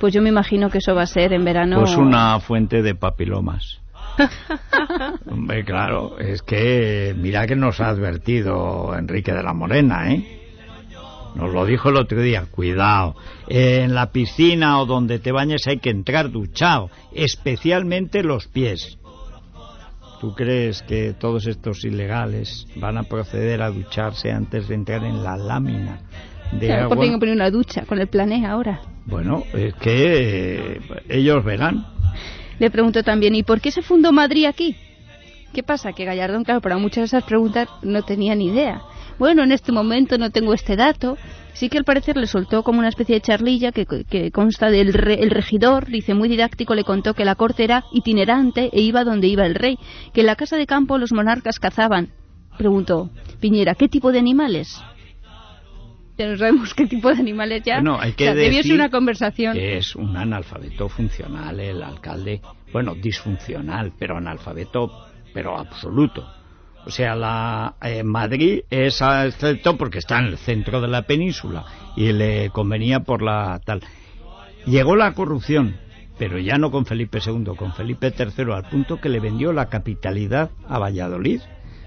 pues 0.00 0.14
yo 0.14 0.22
me 0.22 0.30
imagino 0.30 0.70
que 0.70 0.78
eso 0.78 0.94
va 0.94 1.02
a 1.02 1.06
ser 1.06 1.34
en 1.34 1.44
verano. 1.44 1.78
Pues 1.78 1.94
una 1.96 2.40
fuente 2.40 2.82
de 2.82 2.94
papilomas. 2.94 3.80
Hombre, 5.30 5.64
claro, 5.64 6.18
es 6.18 6.42
que 6.42 7.14
mira 7.16 7.46
que 7.46 7.54
nos 7.54 7.80
ha 7.80 7.88
advertido 7.88 8.96
Enrique 8.96 9.32
de 9.32 9.42
la 9.42 9.52
Morena, 9.52 10.12
¿eh? 10.12 10.38
Nos 11.36 11.52
lo 11.52 11.64
dijo 11.64 11.90
el 11.90 11.96
otro 11.96 12.20
día, 12.20 12.46
cuidado, 12.50 13.14
en 13.46 13.94
la 13.94 14.10
piscina 14.10 14.80
o 14.80 14.86
donde 14.86 15.20
te 15.20 15.30
bañes 15.30 15.66
hay 15.68 15.78
que 15.78 15.90
entrar 15.90 16.30
duchado, 16.30 16.90
especialmente 17.14 18.24
los 18.24 18.48
pies. 18.48 18.98
¿Tú 20.20 20.34
crees 20.34 20.82
que 20.82 21.14
todos 21.14 21.46
estos 21.46 21.84
ilegales 21.84 22.66
van 22.76 22.98
a 22.98 23.04
proceder 23.04 23.62
a 23.62 23.70
ducharse 23.70 24.32
antes 24.32 24.66
de 24.66 24.74
entrar 24.74 25.04
en 25.04 25.22
la 25.22 25.36
lámina 25.36 26.00
de 26.52 26.66
Claro, 26.66 26.84
agua? 26.84 26.96
porque 26.96 27.10
poner 27.18 27.34
una 27.34 27.50
ducha 27.50 27.84
con 27.86 27.98
el 28.00 28.08
plané 28.08 28.46
ahora. 28.46 28.80
Bueno, 29.06 29.44
es 29.54 29.74
que 29.74 30.76
eh, 30.76 30.80
ellos 31.08 31.44
verán. 31.44 31.86
Le 32.58 32.70
pregunto 32.70 33.02
también, 33.02 33.34
¿y 33.34 33.42
por 33.42 33.60
qué 33.60 33.70
se 33.70 33.82
fundó 33.82 34.12
Madrid 34.12 34.44
aquí? 34.46 34.76
¿Qué 35.52 35.62
pasa? 35.62 35.92
Que 35.92 36.04
Gallardón, 36.04 36.44
claro, 36.44 36.60
para 36.60 36.76
muchas 36.78 37.02
de 37.02 37.04
esas 37.06 37.24
preguntas 37.24 37.68
no 37.82 38.02
tenía 38.02 38.34
ni 38.34 38.46
idea. 38.48 38.82
Bueno, 39.18 39.42
en 39.42 39.52
este 39.52 39.72
momento 39.72 40.16
no 40.18 40.30
tengo 40.30 40.54
este 40.54 40.76
dato. 40.76 41.16
Sí 41.52 41.68
que 41.68 41.78
al 41.78 41.84
parecer 41.84 42.16
le 42.16 42.26
soltó 42.26 42.62
como 42.62 42.78
una 42.78 42.88
especie 42.88 43.16
de 43.16 43.20
charlilla 43.20 43.72
que, 43.72 43.84
que 43.84 44.30
consta 44.30 44.70
del 44.70 44.92
re- 44.94 45.20
el 45.22 45.30
regidor, 45.30 45.86
dice 45.86 46.14
muy 46.14 46.28
didáctico, 46.28 46.74
le 46.74 46.84
contó 46.84 47.14
que 47.14 47.24
la 47.24 47.34
corte 47.34 47.64
era 47.64 47.84
itinerante 47.92 48.70
e 48.72 48.80
iba 48.80 49.02
donde 49.04 49.26
iba 49.26 49.44
el 49.44 49.56
rey, 49.56 49.76
que 50.14 50.20
en 50.20 50.26
la 50.26 50.36
casa 50.36 50.56
de 50.56 50.66
campo 50.66 50.96
los 50.96 51.12
monarcas 51.12 51.58
cazaban. 51.58 52.10
Preguntó, 52.56 53.10
Piñera, 53.40 53.74
¿qué 53.74 53.88
tipo 53.88 54.12
de 54.12 54.20
animales? 54.20 54.80
Ya 56.20 56.28
no 56.28 56.36
sabemos 56.36 56.74
qué 56.74 56.86
tipo 56.86 57.08
de 57.08 57.14
animales 57.18 57.62
ya. 57.64 57.76
Bueno, 57.76 57.98
hay 57.98 58.12
que 58.12 58.24
O 58.24 58.26
sea, 58.26 58.34
debió 58.34 58.50
ser 58.50 58.64
decir 58.64 58.74
una 58.74 58.90
conversación. 58.90 59.54
que 59.54 59.78
es 59.78 59.96
un 59.96 60.14
analfabeto 60.18 60.86
funcional 60.90 61.58
el 61.58 61.82
alcalde. 61.82 62.42
Bueno, 62.74 62.94
disfuncional, 62.94 63.94
pero 63.98 64.18
analfabeto, 64.18 65.06
pero 65.32 65.56
absoluto. 65.56 66.30
O 66.84 66.90
sea, 66.90 67.14
la 67.14 67.76
eh, 67.80 68.02
Madrid 68.02 68.64
es 68.68 69.00
excepto 69.00 69.78
porque 69.78 70.00
está 70.00 70.18
en 70.18 70.26
el 70.26 70.36
centro 70.36 70.82
de 70.82 70.88
la 70.88 71.06
península 71.06 71.64
y 71.96 72.12
le 72.12 72.50
convenía 72.50 73.00
por 73.00 73.22
la 73.22 73.58
tal. 73.64 73.80
Llegó 74.66 74.96
la 74.96 75.14
corrupción, 75.14 75.78
pero 76.18 76.38
ya 76.38 76.58
no 76.58 76.70
con 76.70 76.84
Felipe 76.84 77.20
II, 77.24 77.56
con 77.56 77.72
Felipe 77.72 78.12
III, 78.14 78.52
al 78.52 78.68
punto 78.68 79.00
que 79.00 79.08
le 79.08 79.20
vendió 79.20 79.54
la 79.54 79.70
capitalidad 79.70 80.50
a 80.68 80.78
Valladolid. 80.78 81.40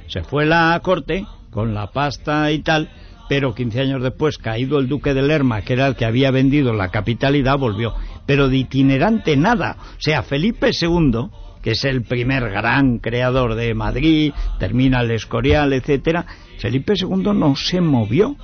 Se 0.07 0.23
fue 0.23 0.47
la 0.47 0.79
corte 0.83 1.23
con 1.51 1.75
la 1.75 1.91
pasta 1.91 2.51
y 2.51 2.63
tal, 2.63 2.89
pero 3.29 3.55
15 3.55 3.81
años 3.81 4.03
después, 4.03 4.37
caído 4.37 4.79
el 4.79 4.87
duque 4.87 5.13
de 5.13 5.21
Lerma, 5.21 5.61
que 5.61 5.73
era 5.73 5.87
el 5.87 5.95
que 5.95 6.05
había 6.05 6.31
vendido 6.31 6.73
la 6.73 6.89
capitalidad, 6.89 7.57
volvió. 7.57 7.95
Pero 8.25 8.49
de 8.49 8.57
itinerante 8.57 9.37
nada. 9.37 9.77
O 9.97 10.01
sea, 10.01 10.23
Felipe 10.23 10.71
II, 10.79 11.29
que 11.61 11.71
es 11.71 11.83
el 11.85 12.03
primer 12.03 12.49
gran 12.49 12.99
creador 12.99 13.55
de 13.55 13.73
Madrid, 13.73 14.33
termina 14.59 15.01
el 15.01 15.11
Escorial, 15.11 15.73
etcétera, 15.73 16.25
Felipe 16.59 16.93
II 16.95 17.31
no 17.33 17.55
se 17.55 17.81
movió. 17.81 18.35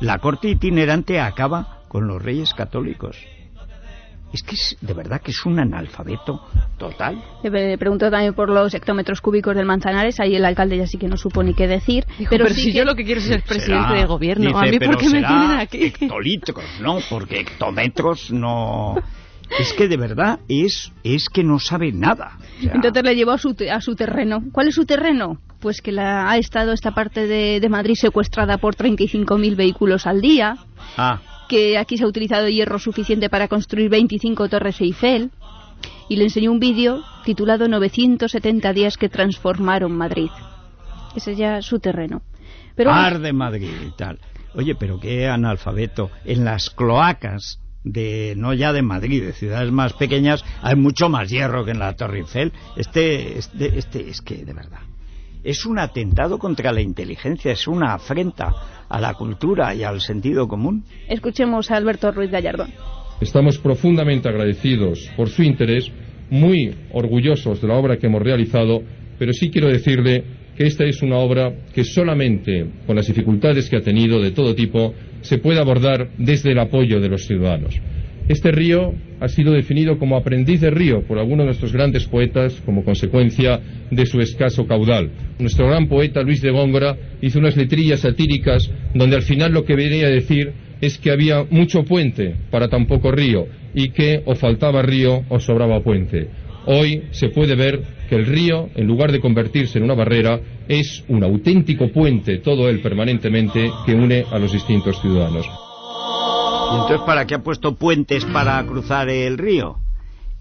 La 0.00 0.18
corte 0.18 0.48
itinerante 0.48 1.20
acaba 1.20 1.82
con 1.88 2.06
los 2.06 2.22
reyes 2.22 2.52
católicos 2.54 3.16
es 4.36 4.42
que 4.42 4.54
es, 4.54 4.76
de 4.80 4.92
verdad 4.92 5.20
que 5.20 5.30
es 5.30 5.46
un 5.46 5.58
analfabeto 5.58 6.46
total. 6.78 7.22
Le 7.42 7.78
preguntó 7.78 8.10
también 8.10 8.34
por 8.34 8.50
los 8.50 8.74
hectómetros 8.74 9.20
cúbicos 9.20 9.56
del 9.56 9.64
Manzanares, 9.64 10.20
ahí 10.20 10.36
el 10.36 10.44
alcalde 10.44 10.76
ya 10.76 10.86
sí 10.86 10.98
que 10.98 11.08
no 11.08 11.16
supo 11.16 11.42
ni 11.42 11.54
qué 11.54 11.66
decir. 11.66 12.04
pero, 12.30 12.48
si 12.48 12.72
yo 12.72 12.84
lo 12.84 12.94
que 12.94 13.04
quiero 13.04 13.20
es 13.20 13.26
ser 13.26 13.42
presidente 13.42 13.94
de 13.94 14.04
gobierno, 14.04 14.56
¿a 14.58 14.62
mí 14.62 14.78
por 14.78 14.98
qué 14.98 15.06
me 15.06 15.22
tienen 15.22 15.50
aquí? 15.52 15.84
hectolitros, 15.86 16.80
¿no? 16.80 16.98
Porque 17.08 17.40
hectómetros 17.40 18.30
no... 18.30 18.94
Es 19.60 19.72
que 19.74 19.86
de 19.86 19.96
verdad 19.96 20.40
es, 20.48 20.92
es 21.04 21.28
que 21.28 21.44
no 21.44 21.60
sabe 21.60 21.92
nada. 21.92 22.36
Entonces 22.60 23.02
le 23.04 23.14
llevó 23.14 23.30
a 23.30 23.38
su, 23.38 23.54
a 23.70 23.80
su 23.80 23.94
terreno. 23.94 24.42
¿Cuál 24.50 24.68
es 24.68 24.74
su 24.74 24.84
terreno? 24.84 25.38
Pues 25.60 25.80
que 25.80 25.92
la, 25.92 26.28
ha 26.28 26.36
estado 26.36 26.72
esta 26.72 26.90
parte 26.90 27.28
de, 27.28 27.60
de 27.60 27.68
Madrid 27.68 27.94
secuestrada 27.94 28.58
por 28.58 28.74
35.000 28.74 29.54
vehículos 29.54 30.04
al 30.08 30.20
día. 30.20 30.56
Ah 30.96 31.20
que 31.48 31.78
aquí 31.78 31.96
se 31.96 32.04
ha 32.04 32.08
utilizado 32.08 32.48
hierro 32.48 32.78
suficiente 32.78 33.28
para 33.28 33.48
construir 33.48 33.88
25 33.90 34.48
torres 34.48 34.80
Eiffel 34.80 35.30
y 36.08 36.16
le 36.16 36.24
enseñó 36.24 36.52
un 36.52 36.60
vídeo 36.60 37.02
titulado 37.24 37.68
970 37.68 38.72
días 38.72 38.96
que 38.96 39.08
transformaron 39.08 39.92
Madrid. 39.92 40.30
Ese 41.14 41.32
es 41.32 41.38
ya 41.38 41.62
su 41.62 41.78
terreno. 41.78 42.22
Pero 42.74 42.92
de 43.18 43.32
Madrid 43.32 43.70
y 43.86 43.90
tal. 43.96 44.18
Oye, 44.54 44.74
pero 44.74 45.00
qué 45.00 45.26
analfabeto. 45.26 46.10
En 46.24 46.44
las 46.44 46.70
cloacas 46.70 47.60
de 47.84 48.34
no 48.36 48.52
ya 48.52 48.72
de 48.72 48.82
Madrid, 48.82 49.22
de 49.22 49.32
ciudades 49.32 49.70
más 49.70 49.92
pequeñas, 49.94 50.44
hay 50.62 50.76
mucho 50.76 51.08
más 51.08 51.30
hierro 51.30 51.64
que 51.64 51.70
en 51.70 51.78
la 51.78 51.94
Torre 51.94 52.18
Eiffel. 52.18 52.52
Este, 52.76 53.38
este, 53.38 53.78
este 53.78 54.10
es 54.10 54.20
que 54.20 54.44
de 54.44 54.52
verdad 54.52 54.80
es 55.46 55.64
un 55.64 55.78
atentado 55.78 56.38
contra 56.38 56.72
la 56.72 56.80
inteligencia, 56.80 57.52
es 57.52 57.68
una 57.68 57.94
afrenta 57.94 58.52
a 58.88 59.00
la 59.00 59.14
cultura 59.14 59.72
y 59.76 59.84
al 59.84 60.00
sentido 60.00 60.48
común. 60.48 60.84
Escuchemos 61.08 61.70
a 61.70 61.76
Alberto 61.76 62.10
Ruiz 62.10 62.32
Gallardón. 62.32 62.70
Estamos 63.20 63.56
profundamente 63.58 64.28
agradecidos 64.28 65.08
por 65.16 65.28
su 65.28 65.44
interés, 65.44 65.90
muy 66.30 66.74
orgullosos 66.92 67.62
de 67.62 67.68
la 67.68 67.74
obra 67.74 67.96
que 67.96 68.08
hemos 68.08 68.22
realizado, 68.22 68.82
pero 69.20 69.32
sí 69.32 69.50
quiero 69.50 69.68
decirle 69.68 70.24
que 70.56 70.66
esta 70.66 70.84
es 70.84 71.00
una 71.02 71.18
obra 71.18 71.52
que 71.72 71.84
solamente, 71.84 72.66
con 72.84 72.96
las 72.96 73.06
dificultades 73.06 73.70
que 73.70 73.76
ha 73.76 73.82
tenido 73.82 74.20
de 74.20 74.32
todo 74.32 74.52
tipo, 74.54 74.94
se 75.20 75.38
puede 75.38 75.60
abordar 75.60 76.10
desde 76.18 76.50
el 76.52 76.58
apoyo 76.58 77.00
de 77.00 77.08
los 77.08 77.24
ciudadanos. 77.24 77.80
Este 78.28 78.50
río 78.50 78.92
ha 79.20 79.28
sido 79.28 79.52
definido 79.52 79.98
como 79.98 80.16
aprendiz 80.16 80.60
de 80.60 80.70
río 80.70 81.02
por 81.06 81.18
algunos 81.18 81.44
de 81.44 81.46
nuestros 81.46 81.72
grandes 81.72 82.06
poetas 82.06 82.60
como 82.66 82.84
consecuencia 82.84 83.60
de 83.88 84.06
su 84.06 84.20
escaso 84.20 84.66
caudal. 84.66 85.10
Nuestro 85.38 85.66
gran 85.66 85.86
poeta 85.88 86.22
Luis 86.22 86.40
de 86.40 86.50
Góngora 86.50 86.96
hizo 87.20 87.38
unas 87.38 87.56
letrillas 87.56 88.00
satíricas 88.00 88.70
donde 88.94 89.16
al 89.16 89.22
final 89.22 89.52
lo 89.52 89.64
que 89.64 89.76
venía 89.76 90.06
a 90.06 90.10
decir 90.10 90.52
es 90.80 90.98
que 90.98 91.10
había 91.10 91.44
mucho 91.50 91.84
puente 91.84 92.36
para 92.50 92.68
tan 92.68 92.86
poco 92.86 93.10
río 93.10 93.46
y 93.74 93.90
que 93.90 94.22
o 94.24 94.34
faltaba 94.34 94.82
río 94.82 95.24
o 95.28 95.38
sobraba 95.38 95.80
puente. 95.80 96.28
Hoy 96.66 97.04
se 97.10 97.28
puede 97.28 97.54
ver 97.54 97.80
que 98.08 98.16
el 98.16 98.26
río, 98.26 98.70
en 98.74 98.86
lugar 98.86 99.12
de 99.12 99.20
convertirse 99.20 99.78
en 99.78 99.84
una 99.84 99.94
barrera, 99.94 100.40
es 100.68 101.04
un 101.08 101.22
auténtico 101.22 101.88
puente, 101.92 102.38
todo 102.38 102.68
él 102.68 102.80
permanentemente, 102.80 103.70
que 103.84 103.94
une 103.94 104.24
a 104.30 104.38
los 104.38 104.52
distintos 104.52 105.00
ciudadanos. 105.00 105.46
¿Y 105.46 106.74
entonces 106.74 107.00
para 107.06 107.26
qué 107.26 107.34
ha 107.34 107.42
puesto 107.42 107.76
puentes 107.76 108.24
para 108.24 108.64
cruzar 108.66 109.08
el 109.08 109.38
río? 109.38 109.76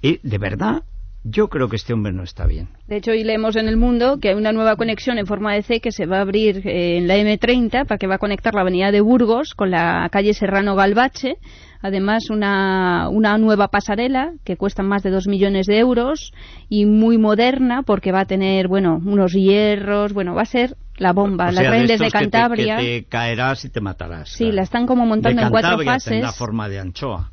Y 0.01 0.19
de 0.23 0.37
verdad, 0.37 0.83
yo 1.27 1.47
creo 1.47 1.69
que 1.69 1.75
este 1.75 1.91
hombre 1.91 2.13
no 2.13 2.23
está 2.23 2.45
bien. 2.45 2.69
De 2.87 2.97
hecho, 2.97 3.11
hoy 3.11 3.23
leemos 3.23 3.55
en 3.55 3.67
El 3.67 3.77
Mundo 3.77 4.19
que 4.21 4.29
hay 4.29 4.35
una 4.35 4.51
nueva 4.51 4.75
conexión 4.75 5.17
en 5.17 5.25
forma 5.25 5.53
de 5.53 5.63
C 5.63 5.79
que 5.79 5.91
se 5.91 6.05
va 6.05 6.19
a 6.19 6.21
abrir 6.21 6.67
eh, 6.67 6.97
en 6.97 7.07
la 7.07 7.17
M30 7.17 7.87
para 7.87 7.97
que 7.97 8.05
va 8.05 8.15
a 8.15 8.19
conectar 8.19 8.53
la 8.53 8.61
avenida 8.61 8.91
de 8.91 9.01
Burgos 9.01 9.55
con 9.55 9.71
la 9.71 10.07
calle 10.11 10.35
Serrano 10.35 10.75
Galvache. 10.75 11.37
Además, 11.81 12.29
una, 12.29 13.09
una 13.09 13.39
nueva 13.39 13.69
pasarela 13.69 14.33
que 14.43 14.55
cuesta 14.55 14.83
más 14.83 15.01
de 15.01 15.09
dos 15.09 15.27
millones 15.27 15.65
de 15.65 15.79
euros 15.79 16.31
y 16.69 16.85
muy 16.85 17.17
moderna 17.17 17.81
porque 17.81 18.11
va 18.11 18.21
a 18.21 18.25
tener, 18.25 18.67
bueno, 18.67 19.01
unos 19.03 19.33
hierros, 19.33 20.13
bueno, 20.13 20.35
va 20.35 20.43
a 20.43 20.45
ser 20.45 20.77
la 20.97 21.11
bomba, 21.11 21.51
las 21.51 21.67
redes 21.67 21.99
de, 21.99 22.11
Cantabria. 22.11 22.77
Que 22.77 23.01
te, 23.01 23.03
caerás 23.09 23.65
y 23.65 23.69
te 23.69 23.81
matarás. 23.81 24.29
Sí, 24.29 24.51
la 24.51 24.61
están 24.61 24.85
como 24.85 25.05
montando 25.07 25.41
en 25.41 25.49
cuatro 25.49 25.79
fases. 25.83 26.21
La 26.21 26.31
forma 26.31 26.69
de 26.69 26.79
anchoa. 26.79 27.31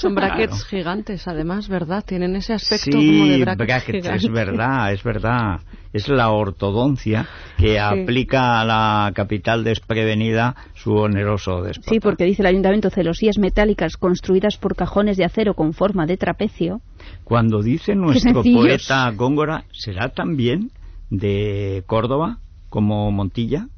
Son 0.00 0.14
brackets 0.14 0.64
gigantes, 0.64 1.26
además, 1.28 1.68
¿verdad? 1.68 2.04
Tienen 2.06 2.36
ese 2.36 2.54
aspecto 2.54 2.90
como 2.92 3.26
de 3.26 3.44
brackets, 3.44 4.06
es 4.06 4.30
verdad, 4.30 4.92
es 4.92 5.02
verdad. 5.02 5.60
Es 5.92 6.08
la 6.08 6.30
ortodoncia 6.30 7.28
que 7.58 7.80
aplica 7.80 8.60
a 8.60 8.64
la 8.64 9.12
capital 9.12 9.64
desprevenida 9.64 10.54
su 10.74 10.94
oneroso 10.94 11.62
despojo. 11.62 11.90
Sí, 11.90 11.98
porque 11.98 12.24
dice 12.24 12.42
el 12.42 12.46
ayuntamiento 12.46 12.90
celosías 12.90 13.38
metálicas 13.38 13.96
construidas 13.96 14.56
por 14.56 14.76
cajones 14.76 15.16
de 15.16 15.24
acero 15.24 15.54
con 15.54 15.72
forma 15.72 16.06
de 16.06 16.16
trapecio. 16.16 16.80
Cuando 17.24 17.60
dice 17.60 17.96
nuestro 17.96 18.42
poeta 18.42 19.10
Góngora, 19.10 19.64
¿será 19.72 20.10
también 20.10 20.70
de 21.10 21.82
Córdoba? 21.86 22.38
como 22.70 23.10
Montilla? 23.10 23.68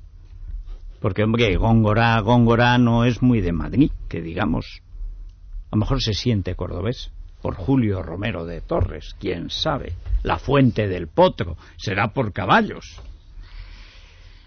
Porque, 1.00 1.24
hombre, 1.24 1.56
Góngora, 1.56 2.20
Góngora 2.20 2.78
no 2.78 3.04
es 3.04 3.22
muy 3.22 3.40
de 3.40 3.50
Madrid, 3.50 3.90
que 4.08 4.20
digamos. 4.20 4.82
A 5.72 5.76
lo 5.76 5.80
mejor 5.80 6.02
se 6.02 6.12
siente 6.12 6.54
cordobés 6.54 7.10
por 7.40 7.54
Julio 7.54 8.02
Romero 8.02 8.44
de 8.44 8.60
Torres, 8.60 9.16
quién 9.18 9.48
sabe. 9.48 9.94
La 10.22 10.38
fuente 10.38 10.86
del 10.86 11.08
potro 11.08 11.56
será 11.78 12.12
por 12.12 12.34
caballos. 12.34 13.00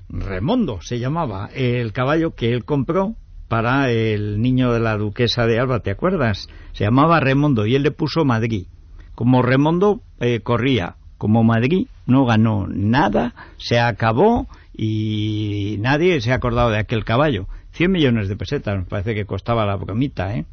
Remondo 0.08 0.82
se 0.82 1.00
llamaba 1.00 1.50
el 1.56 1.94
caballo 1.94 2.36
que 2.36 2.54
él 2.54 2.64
compró 2.64 3.16
para 3.48 3.90
el 3.90 4.40
niño 4.40 4.72
de 4.72 4.80
la 4.80 4.98
duquesa 4.98 5.48
de 5.48 5.60
Alba, 5.60 5.80
¿te 5.80 5.90
acuerdas? 5.90 6.48
Se 6.74 6.84
llamaba 6.84 7.20
Remondo 7.20 7.66
y 7.66 7.74
él 7.74 7.82
le 7.82 7.90
puso 7.90 8.24
Madrid. 8.24 8.68
Como 9.16 9.42
Remondo 9.42 10.02
eh, 10.20 10.42
corría 10.42 10.96
como 11.18 11.44
Madrid 11.44 11.88
no 12.06 12.26
ganó 12.26 12.68
nada, 12.68 13.34
se 13.58 13.80
acabó 13.80 14.48
y 14.78 15.78
nadie 15.80 16.22
se 16.22 16.32
ha 16.32 16.36
acordado 16.36 16.70
de 16.70 16.78
aquel 16.78 17.04
caballo. 17.04 17.48
100 17.72 17.92
millones 17.92 18.30
de 18.30 18.36
pesetas, 18.36 18.78
me 18.78 18.86
parece 18.86 19.16
que 19.16 19.26
costaba 19.26 19.66
la 19.66 19.76
bromita, 19.76 20.36
¿eh? 20.36 20.46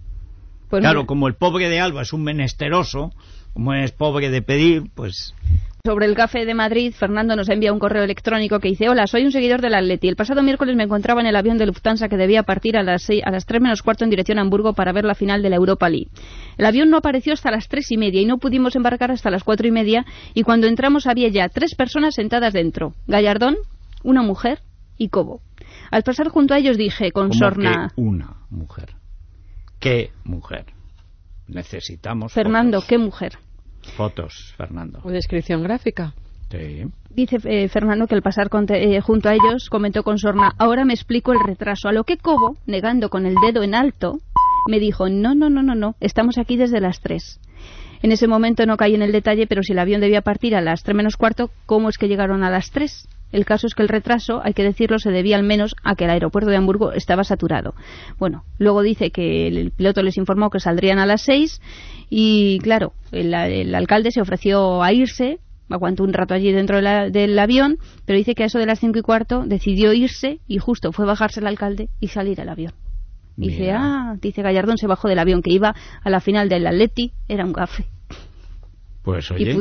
Pues 0.73 0.81
claro, 0.81 1.05
como 1.05 1.29
el 1.29 1.35
pobre 1.35 1.69
de 1.69 1.81
Alba 1.81 2.01
es 2.01 2.15
un 2.15 2.23
menesteroso, 2.23 3.13
como 3.53 3.75
es 3.75 3.93
pobre 3.93 4.31
de 4.31 4.41
pedir, 4.41 4.85
pues 4.95 5.35
sobre 5.85 6.07
el 6.07 6.15
café 6.15 6.47
de 6.47 6.55
Madrid, 6.55 6.95
Fernando 6.97 7.37
nos 7.37 7.51
envía 7.51 7.75
un 7.75 7.79
correo 7.79 8.05
electrónico 8.05 8.59
que 8.59 8.69
dice 8.69 8.89
Hola, 8.89 9.07
soy 9.07 9.27
un 9.27 9.33
seguidor 9.33 9.61
del 9.61 9.75
Atleti. 9.75 10.09
El 10.09 10.17
pasado 10.17 10.43
miércoles 10.43 10.75
me 10.75 10.85
encontraba 10.85 11.21
en 11.21 11.27
el 11.27 11.37
avión 11.37 11.59
de 11.59 11.67
Lufthansa 11.67 12.09
que 12.09 12.17
debía 12.17 12.45
partir 12.45 12.79
a 12.79 12.83
las, 12.83 13.07
a 13.11 13.31
las 13.31 13.45
3 13.45 13.61
menos 13.61 13.83
cuarto 13.83 14.05
en 14.05 14.09
dirección 14.09 14.39
a 14.39 14.41
Hamburgo 14.41 14.73
para 14.73 14.93
ver 14.93 15.05
la 15.05 15.15
final 15.15 15.43
de 15.43 15.51
la 15.51 15.57
Europa 15.57 15.91
League. 15.91 16.09
El 16.57 16.65
avión 16.65 16.89
no 16.89 16.97
apareció 16.97 17.35
hasta 17.35 17.51
las 17.51 17.69
tres 17.69 17.93
y 17.93 17.99
media 17.99 18.23
y 18.23 18.25
no 18.25 18.39
pudimos 18.39 18.75
embarcar 18.75 19.11
hasta 19.11 19.31
las 19.31 19.45
cuatro 19.45 19.69
y 19.69 19.73
media 19.73 20.07
y 20.33 20.43
cuando 20.43 20.69
entramos 20.69 21.07
había 21.07 21.29
ya 21.29 21.51
tres 21.51 21.75
personas 21.75 22.15
sentadas 22.15 22.55
dentro. 22.55 22.95
Gallardón, 23.07 23.57
una 24.05 24.23
mujer 24.23 24.61
y 24.97 25.11
Cobo. 25.11 25.43
Al 25.91 26.03
pasar 26.03 26.31
junto 26.31 26.55
a 26.55 26.59
ellos 26.59 26.79
dije 26.79 27.13
con 27.13 27.35
sorna... 27.35 27.93
una 27.97 28.37
mujer? 28.49 29.02
¿Qué 29.83 30.13
mujer? 30.23 30.67
Necesitamos 31.49 32.33
Fernando, 32.33 32.85
¿qué 32.87 32.99
mujer? 32.99 33.33
Fotos, 33.97 34.55
Fernando. 34.57 35.01
¿O 35.03 35.11
descripción 35.11 35.65
gráfica? 35.65 36.15
Sí. 36.53 36.85
Dice 37.11 37.39
eh, 37.43 37.69
Fernando 37.69 38.07
que 38.07 38.15
al 38.15 38.23
pasar 38.23 38.49
eh, 38.69 39.01
junto 39.01 39.29
a 39.29 39.35
ellos 39.35 39.69
comentó 39.69 40.05
con 40.05 40.19
sorna, 40.19 40.53
ahora 40.57 40.85
me 40.85 40.95
explico 40.95 41.33
el 41.33 41.41
retraso. 41.45 41.89
A 41.89 41.93
lo 41.93 42.05
que 42.05 42.17
Cobo, 42.17 42.57
negando 42.65 43.11
con 43.11 43.27
el 43.27 43.35
dedo 43.45 43.65
en 43.65 43.75
alto, 43.75 44.21
me 44.69 44.79
dijo, 44.79 45.09
no, 45.09 45.35
no, 45.35 45.51
no, 45.51 45.65
no, 45.65 45.75
no, 45.75 45.97
estamos 45.99 46.39
aquí 46.39 46.57
desde 46.57 46.81
las 46.81 47.01
tres. 47.01 47.41
En 48.03 48.13
ese 48.13 48.29
momento 48.29 48.65
no 48.67 48.77
caí 48.77 48.95
en 48.95 49.03
el 49.03 49.11
detalle, 49.11 49.49
pero 49.49 49.65
si 49.65 49.73
el 49.73 49.81
avión 49.81 50.01
debía 50.01 50.23
partir 50.23 50.55
a 50.55 50.61
las 50.61 50.85
tres 50.85 50.97
menos 50.97 51.17
cuarto, 51.17 51.51
¿cómo 51.67 51.89
es 51.89 51.99
que 51.99 52.07
llegaron 52.07 52.45
a 52.45 52.51
las 52.51 52.71
tres? 52.71 53.09
El 53.33 53.45
caso 53.45 53.67
es 53.67 53.75
que 53.75 53.83
el 53.83 53.89
retraso, 53.89 54.41
hay 54.45 54.53
que 54.53 54.63
decirlo, 54.63 54.99
se 54.99 55.11
debía 55.11 55.37
al 55.37 55.43
menos 55.43 55.75
a 55.83 55.97
que 55.97 56.05
el 56.05 56.11
aeropuerto 56.11 56.51
de 56.51 56.57
Hamburgo 56.57 56.93
estaba 56.93 57.25
saturado. 57.25 57.75
Bueno, 58.19 58.45
luego 58.59 58.83
dice 58.83 59.11
que 59.11 59.49
el 59.49 59.71
piloto 59.71 60.03
les 60.03 60.19
informó 60.19 60.51
que 60.51 60.61
saldrían 60.61 60.99
a 60.99 61.07
las 61.07 61.23
seis 61.23 61.61
y, 62.11 62.59
claro, 62.59 62.93
el, 63.11 63.75
alcalde 63.75 64.11
se 64.11 64.21
ofreció 64.21 64.83
a 64.83 64.93
irse, 64.93 65.39
aguantó 65.71 66.05
un 66.05 66.13
rato 66.13 66.35
allí 66.35 66.53
dentro 66.53 66.81
del 66.81 67.39
avión, 67.39 67.79
pero 68.05 68.19
dice 68.19 68.35
que 68.35 68.43
a 68.43 68.47
eso 68.47 68.59
de 68.59 68.67
las 68.67 68.81
cinco 68.81 68.99
y 68.99 69.03
cuarto 69.03 69.45
decidió 69.47 69.93
irse 69.95 70.41
y 70.47 70.59
justo 70.59 70.93
fue 70.93 71.07
bajarse 71.07 71.41
el 71.41 71.47
alcalde 71.47 71.89
y 72.01 72.09
salir 72.09 72.41
al 72.41 72.51
avión. 72.51 72.75
Dice, 73.35 73.71
ah, 73.73 74.15
dice 74.21 74.43
Gallardón 74.43 74.77
se 74.77 74.87
bajó 74.87 75.09
del 75.09 75.19
avión 75.19 75.41
que 75.41 75.51
iba 75.51 75.75
a 76.05 76.11
la 76.11 76.21
final 76.21 76.51
del 76.51 76.67
Atleti, 76.67 77.13
era 77.29 77.47
un 77.47 77.55
café. 77.55 77.87
Pues 79.03 79.31
oye, 79.31 79.55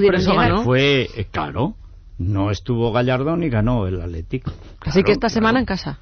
fue, 0.63 1.07
eh, 1.15 1.25
claro, 1.31 1.75
no 2.17 2.51
estuvo 2.51 2.91
Gallardón 2.91 3.43
y 3.43 3.49
ganó 3.49 3.87
el 3.87 4.01
Atlético. 4.01 4.51
Así 4.81 5.03
que 5.03 5.11
esta 5.11 5.29
semana 5.29 5.59
en 5.59 5.65
casa. 5.65 5.99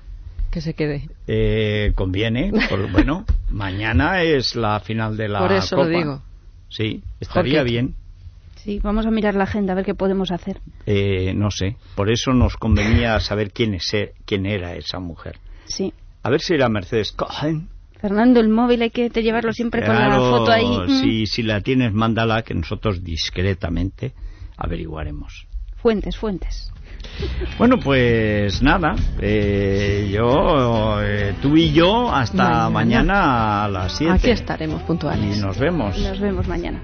que 0.51 0.61
se 0.61 0.73
quede. 0.73 1.07
Eh, 1.27 1.91
conviene. 1.95 2.51
Por, 2.69 2.91
bueno, 2.91 3.25
mañana 3.49 4.21
es 4.23 4.55
la 4.55 4.79
final 4.79 5.15
de 5.17 5.27
la 5.29 5.39
Por 5.39 5.51
eso 5.51 5.75
Copa. 5.75 5.87
lo 5.89 5.97
digo. 5.97 6.21
Sí, 6.69 7.03
estaría 7.19 7.59
Jorge. 7.59 7.71
bien. 7.71 7.95
Sí, 8.55 8.79
vamos 8.83 9.05
a 9.05 9.11
mirar 9.11 9.35
la 9.35 9.45
agenda 9.45 9.71
a 9.73 9.75
ver 9.75 9.85
qué 9.85 9.95
podemos 9.95 10.31
hacer. 10.31 10.59
Eh, 10.85 11.33
no 11.33 11.49
sé. 11.49 11.77
Por 11.95 12.11
eso 12.11 12.33
nos 12.33 12.57
convenía 12.57 13.17
saber 13.21 13.51
quién, 13.51 13.73
es, 13.75 13.93
e- 13.93 14.13
quién 14.25 14.45
era 14.45 14.75
esa 14.75 14.99
mujer. 14.99 15.37
Sí. 15.65 15.93
A 16.23 16.29
ver 16.29 16.41
si 16.41 16.53
era 16.55 16.67
Mercedes 16.67 17.13
Cohen. 17.13 17.69
Fernando, 18.01 18.39
el 18.39 18.49
móvil 18.49 18.81
hay 18.81 18.89
que 18.91 19.09
te 19.09 19.23
llevarlo 19.23 19.53
siempre 19.53 19.85
con 19.85 19.95
la 19.95 20.15
foto 20.17 20.51
ahí. 20.51 20.65
Si, 21.01 21.25
si 21.25 21.43
la 21.43 21.61
tienes, 21.61 21.93
mándala 21.93 22.41
que 22.43 22.53
nosotros 22.53 23.03
discretamente 23.03 24.13
averiguaremos. 24.57 25.47
Fuentes, 25.81 26.17
fuentes. 26.17 26.71
Bueno, 27.57 27.77
pues 27.79 28.61
nada, 28.61 28.95
eh, 29.21 30.09
yo, 30.13 31.01
eh, 31.01 31.33
tú 31.41 31.55
y 31.55 31.71
yo 31.71 32.13
hasta 32.13 32.69
Mañana. 32.69 32.69
mañana, 32.69 33.63
a 33.65 33.67
las 33.69 33.93
7. 33.97 34.13
Aquí 34.13 34.29
estaremos 34.31 34.81
puntuales. 34.83 35.37
Y 35.37 35.41
nos 35.41 35.57
vemos. 35.57 35.97
Nos 35.97 36.19
vemos 36.19 36.47
mañana. 36.47 36.81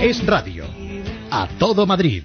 Es 0.00 0.24
radio. 0.26 0.64
A 1.30 1.46
todo 1.58 1.86
Madrid. 1.86 2.18